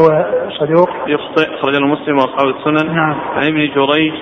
[0.00, 0.26] هو
[0.60, 2.94] صدوق؟ يخطئ أخرج المسلم وأصحاب السنن.
[2.94, 3.16] نعم.
[3.34, 4.12] عن ابن جريج.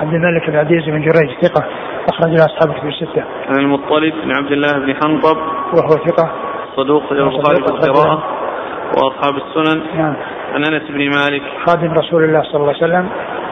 [0.00, 1.64] عبد الملك بن عبد بن جريج ثقة
[2.08, 3.24] أخرج له أصحاب في الستة.
[3.48, 5.36] عن المطلب بن عبد الله بن حنطب.
[5.74, 6.30] وهو ثقة.
[6.76, 8.22] صدوق البخاري في القراءة
[8.96, 9.82] وأصحاب السنن.
[9.96, 10.14] نعم.
[10.54, 11.42] عن أنس بن مالك.
[11.66, 13.08] خادم رسول الله صلى الله عليه وسلم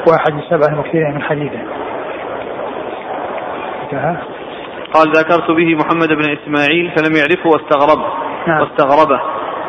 [0.08, 1.79] واحد السبع المكثرين من حديثه.
[3.92, 4.16] انتهى
[4.94, 7.98] قال ذكرت به محمد بن إسماعيل فلم يعرفه واستغرب
[8.46, 8.60] نعم.
[8.60, 9.20] واستغربه.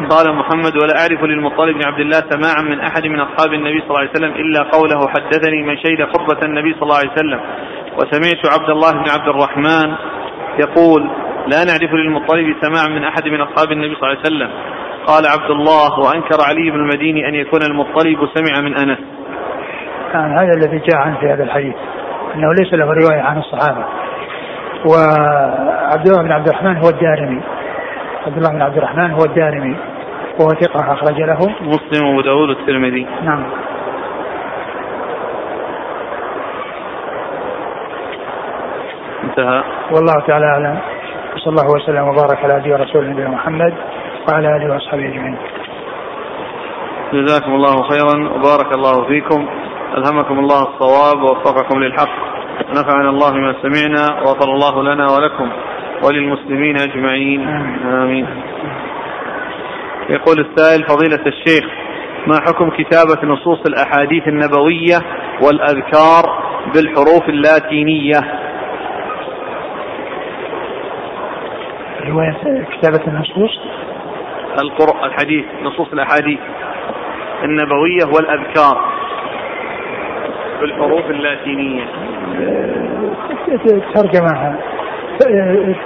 [0.10, 3.90] قال محمد ولا أعرف للمطلب بن عبد الله سماعا من أحد من أصحاب النبي صلى
[3.90, 7.40] الله عليه وسلم إلا قوله حدثني من شهد خطبة النبي صلى الله عليه وسلم.
[7.98, 9.96] وسمعت عبد الله بن عبد الرحمن
[10.60, 11.02] يقول
[11.48, 14.52] لا نعرف للمطلب سماعا من أحد من أصحاب النبي صلى الله عليه وسلم.
[15.08, 19.00] قال عبد الله وأنكر علي بن المديني أن يكون المطلب سمع من أنس.
[20.16, 21.76] آه هذا الذي جاء عنه في هذا الحديث.
[22.36, 23.86] إنه ليس له رواية عن الصحابة.
[24.86, 27.42] وعبد الله بن عبد الرحمن هو الدارمي.
[28.28, 29.76] عبد الله بن عبد الرحمن هو الدارمي.
[30.40, 31.40] وهو ثقة أخرج له.
[31.62, 33.08] مسلم وأبو داود والترمذي.
[33.24, 33.44] نعم.
[39.24, 39.64] انتهى.
[39.92, 40.78] والله تعالى أعلم.
[41.36, 43.74] وصلى الله وسلم وبارك على عبده ورسوله نبينا محمد
[44.30, 45.38] وعلى آله وأصحابه أجمعين.
[47.14, 49.48] جزاكم الله خيرا وبارك الله فيكم.
[49.98, 52.10] ألهمكم الله الصواب ووفقكم للحق
[52.70, 55.52] ونفعنا الله ما سمعنا وغفر الله لنا ولكم
[56.04, 57.48] وللمسلمين أجمعين.
[57.86, 58.28] آمين.
[60.10, 61.64] يقول السائل فضيلة الشيخ
[62.28, 64.98] ما حكم كتابة نصوص الأحاديث النبوية
[65.42, 66.24] والأذكار
[66.76, 68.20] بالحروف اللاتينية؟
[72.08, 73.60] رواية كتابة النصوص؟
[74.62, 76.40] القرآن الحديث نصوص الأحاديث
[77.44, 78.92] النبوية والأذكار.
[80.62, 81.84] بالحروف اللاتينية.
[83.96, 84.56] ترجمة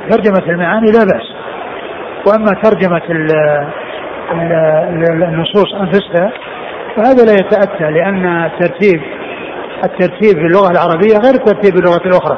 [0.09, 1.36] ترجمة المعاني لا بأس.
[2.28, 3.01] وأما ترجمة
[5.30, 6.32] النصوص أنفسها
[6.95, 9.01] فهذا لا يتأتى لأن الترتيب
[9.84, 12.38] الترتيب في اللغة العربية غير الترتيب في اللغة الأخرى.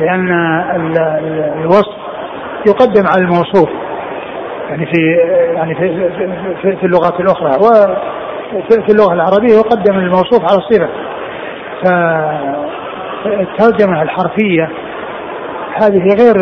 [0.00, 0.30] لأن
[1.60, 1.96] الوصف
[2.68, 3.70] يقدم على الموصوف
[4.68, 5.16] يعني في
[5.54, 6.10] يعني في
[6.62, 7.50] في, في اللغات الأخرى.
[8.54, 10.88] وفي اللغة العربية يقدم الموصوف على الصفة
[13.24, 14.70] فالترجمة الحرفية
[15.74, 16.34] هذه غير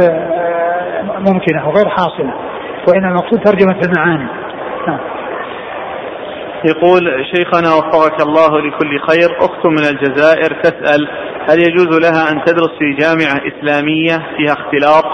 [1.18, 2.34] ممكنة وغير حاصلة
[2.88, 4.28] وإنما المقصود ترجمة المعاني.
[4.88, 5.00] نعم.
[6.64, 11.08] يقول شيخنا وفقك الله لكل خير أخت من الجزائر تسأل
[11.50, 15.04] هل يجوز لها أن تدرس في جامعة إسلامية فيها اختلاط؟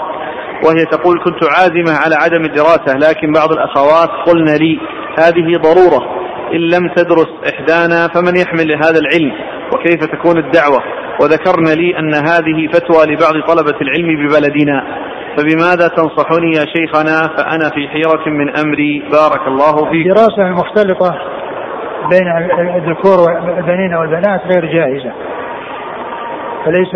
[0.65, 4.79] وهي تقول كنت عازمة على عدم الدراسة لكن بعض الأخوات قلن لي
[5.19, 6.22] هذه ضرورة.
[6.53, 9.33] إن لم تدرس إحدانا فمن يحمل هذا العلم؟
[9.73, 10.79] وكيف تكون الدعوة؟
[11.21, 14.83] وذكرن لي أن هذه فتوى لبعض طلبة العلم ببلدنا.
[15.37, 18.99] فبماذا تنصحني يا شيخنا؟ فأنا في حيرة من أمري.
[18.99, 20.07] بارك الله فيك.
[20.07, 21.15] الدراسة المختلطة
[22.11, 22.27] بين
[22.75, 25.11] الذكور والبنين والبنات غير جائزة
[26.65, 26.95] فليس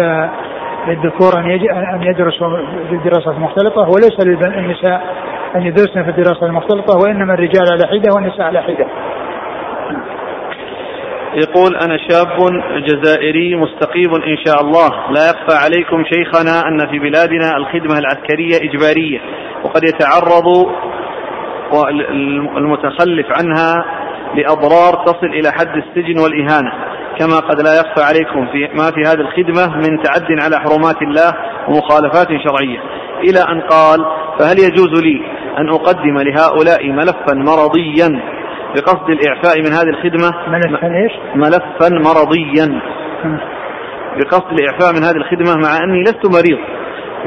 [0.88, 1.50] للذكور أن
[1.96, 2.58] أن يدرسوا
[2.90, 5.16] في الدراسة المختلطة وليس للنساء
[5.56, 8.88] أن يدرسن في الدراسة المختلطة وإنما الرجال على حدة والنساء على حدة.
[11.38, 12.38] يقول أنا شاب
[12.86, 14.90] جزائري مستقيم إن شاء الله.
[15.12, 19.20] لا يخفى عليكم شيخنا أن في بلادنا الخدمة العسكرية إجبارية
[19.64, 20.48] وقد يتعرض
[22.58, 23.86] المتخلف عنها
[24.36, 26.72] لأضرار تصل إلى حد السجن والإهانة.
[27.20, 31.34] كما قد لا يخفى عليكم في ما في هذه الخدمة من تعد على حرمات الله
[31.68, 32.80] ومخالفات شرعية.
[33.30, 34.06] إلى أن قال
[34.40, 35.22] فهل يجوز لي
[35.58, 38.37] أن أقدم لهؤلاء ملفا مرضيا
[38.76, 42.82] بقصد الإعفاء من هذه الخدمة ملفا إيش؟ ملفا مرضيا.
[44.18, 46.60] بقصد الإعفاء من هذه الخدمة مع أني لست مريض.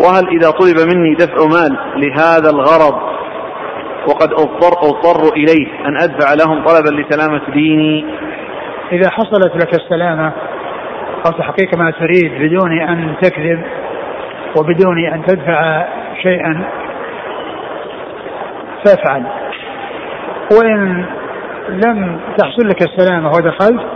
[0.05, 3.11] وهل إذا طلب مني دفع مال لهذا الغرض
[4.09, 8.05] وقد أضطر, أضطر إليه أن أدفع لهم طلبا لسلامة ديني؟
[8.93, 10.33] إذا حصلت لك السلامة
[11.27, 13.63] أو تحقيق ما تريد بدون أن تكذب
[14.59, 15.85] وبدون أن تدفع
[16.23, 16.65] شيئا
[18.85, 19.25] فافعل.
[20.53, 21.05] وإن
[21.71, 23.87] لم تحصل لك السلامة ودخلت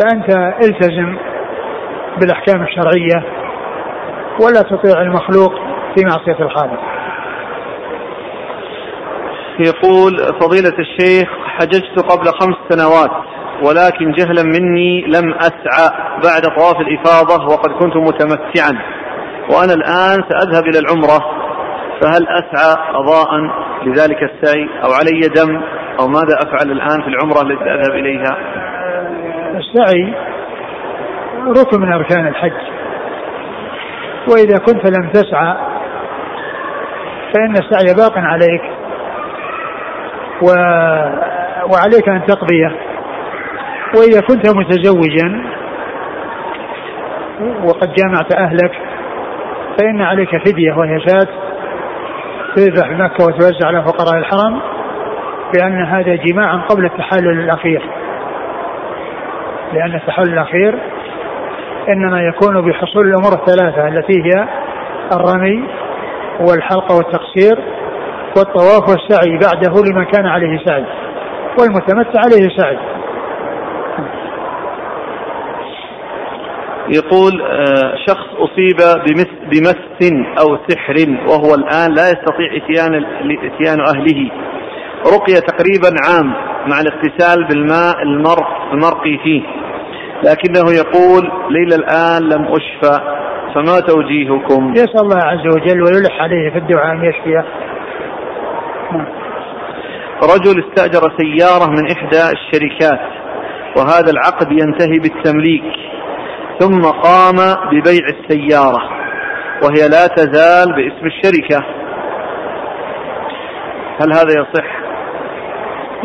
[0.00, 0.30] فأنت
[0.64, 1.16] التزم
[2.20, 3.24] بالأحكام الشرعية
[4.40, 5.52] ولا تطيع المخلوق
[5.96, 6.80] في معصية الخالق.
[9.60, 13.10] يقول فضيلة الشيخ حججت قبل خمس سنوات
[13.62, 15.90] ولكن جهلا مني لم أسعى
[16.24, 18.82] بعد طواف الإفاضة وقد كنت متمتعا
[19.50, 21.18] وأنا الآن سأذهب إلى العمرة
[22.00, 23.28] فهل أسعى قضاء
[23.86, 25.60] لذلك السعي أو علي دم
[26.00, 28.36] أو ماذا أفعل الآن في العمرة التي أذهب إليها؟
[29.56, 30.14] السعي
[31.48, 32.52] ركن من أركان الحج.
[34.32, 35.56] وإذا كنت لم تسعى
[37.34, 38.62] فإن السعي باق عليك.
[40.42, 40.46] و...
[41.72, 42.72] وعليك أن تقضيه
[43.96, 45.44] وإذا كنت متزوجا
[47.64, 48.72] وقد جامعت أهلك
[49.78, 51.26] فإن عليك فدية وهي شاة
[52.56, 54.60] تذبح بمكة وتوزع على فقراء الحرم.
[55.54, 57.82] لأن هذا جماع قبل التحلل الأخير.
[59.72, 60.78] لأن التحلل الأخير
[61.88, 64.48] إنما يكون بحصول الأمور الثلاثة التي هي
[65.12, 65.68] الرمي
[66.40, 67.58] والحلقة والتقصير
[68.36, 70.84] والطواف والسعي بعده لمن كان عليه سعي
[71.60, 72.78] والمتمتع عليه سعي.
[76.88, 78.76] يقول آه، شخص أصيب
[79.06, 80.94] بمس, بمس أو سحر
[81.28, 83.04] وهو الآن لا يستطيع إتيان,
[83.44, 84.30] إتيان أهله.
[85.14, 86.32] رقي تقريبا عام
[86.66, 89.42] مع الاغتسال بالماء المرق المرقي فيه.
[90.22, 93.00] لكنه يقول ليلة الآن لم أشفى
[93.54, 97.44] فما توجيهكم؟ يسأل الله عز وجل ويلح عليه في الدعاء أن يشفيه
[100.22, 103.00] رجل استأجر سيارة من إحدى الشركات
[103.76, 105.72] وهذا العقد ينتهي بالتمليك
[106.60, 107.36] ثم قام
[107.70, 108.82] ببيع السيارة
[109.62, 111.64] وهي لا تزال باسم الشركة.
[114.00, 114.77] هل هذا يصح؟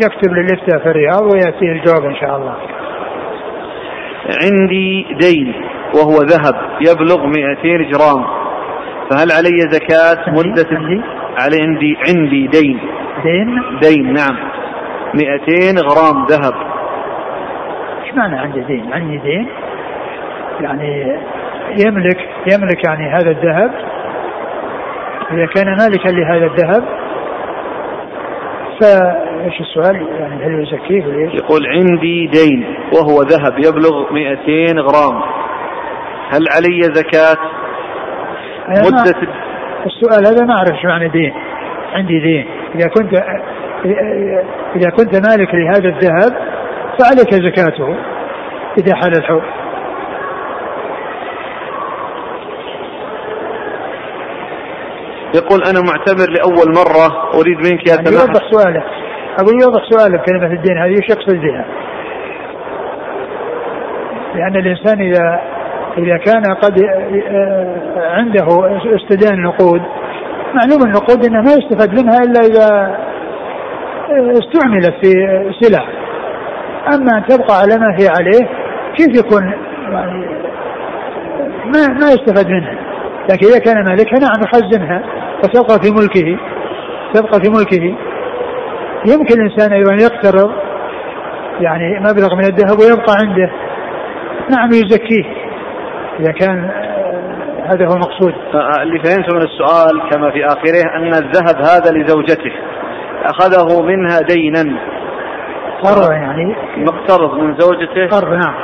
[0.02, 2.54] يكتب للإفتاء في الرياض ويأتيه الجواب إن شاء الله.
[4.42, 5.54] عندي دين
[5.94, 6.54] وهو ذهب.
[6.80, 8.24] يبلغ 200 جرام
[9.10, 11.02] فهل علي زكاة مدة؟ عندي
[11.40, 12.80] علي عندي عندي دين.
[13.24, 14.36] دين؟ دين نعم.
[15.14, 16.54] 200 غرام ذهب.
[18.04, 19.48] إيش معنى عندي دين؟ عندي دين؟
[20.60, 21.18] يعني
[21.86, 23.70] يملك يملك يعني هذا الذهب.
[25.32, 26.84] إذا كان مالكا لهذا الذهب
[29.44, 35.22] فايش السؤال؟ يعني هل يزكيه ولا يقول عندي دين وهو ذهب يبلغ 200 غرام.
[36.32, 37.36] هل علي زكاة؟
[38.68, 39.28] مدة
[39.86, 41.34] السؤال هذا ما أعرف إيش معنى دين.
[41.94, 42.46] عندي دين.
[42.74, 43.14] إذا كنت
[44.76, 46.32] إذا كنت مالك لهذا الذهب
[46.98, 47.96] فعليك زكاته
[48.78, 49.42] إذا حال الحول
[55.34, 58.84] يقول أنا معتمر لأول مرة أريد منك يا يعني يوضح سؤاله
[59.38, 61.64] أقول يوضح سؤاله كلمة الدين هذه؟ وش يقصد بها؟
[64.34, 65.40] لأن الإنسان إذا
[65.98, 68.46] إذا كان قد آه، عنده
[68.96, 69.82] استدان نقود
[70.54, 72.96] معلوم النقود إنه ما يستفاد منها إلا إذا
[74.10, 75.12] آه، استعملت في
[75.60, 75.84] سلع.
[76.94, 78.48] أما أن تبقى على ما هي عليه
[78.96, 79.52] كيف يكون؟
[79.92, 80.26] يعني
[81.64, 82.74] ما ما يستفاد منها.
[83.30, 85.02] لكن إذا كان مالكها نعم يخزنها
[85.42, 86.38] فتبقى في ملكه
[87.14, 87.94] تبقى في ملكه.
[89.06, 90.52] يمكن الإنسان أيضا يقترض
[91.60, 93.50] يعني مبلغ من الذهب ويبقى عنده.
[94.50, 95.24] نعم يزكيه
[96.20, 96.70] إذا كان
[97.64, 98.34] هذا هو المقصود.
[98.82, 102.52] اللي فهمته من السؤال كما في آخره أن الذهب هذا لزوجته.
[103.24, 104.78] أخذه منها دينا.
[105.82, 106.56] قرض يعني.
[106.76, 108.06] مقترض من زوجته.
[108.06, 108.54] قرض نعم.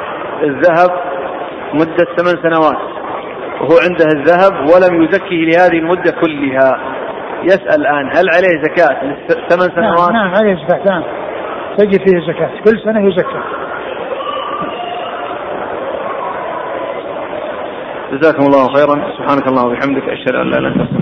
[0.42, 0.90] الذهب
[1.74, 2.90] مدة ثمان سنوات.
[3.60, 6.80] وهو عنده الذهب ولم يزكه لهذه المدة كلها.
[7.44, 9.00] يسأل الآن هل عليه زكاة؟
[9.48, 11.02] ثمان نعم، سنوات؟ نعم, نعم عليه زكاة نعم.
[11.78, 12.50] تجد فيه زكاة.
[12.64, 13.40] كل سنة يزكى
[18.12, 19.12] جزاكم الله خيرا.
[19.18, 20.99] سبحانك اللهم وبحمدك أشهد أن لا إله إلا أنت.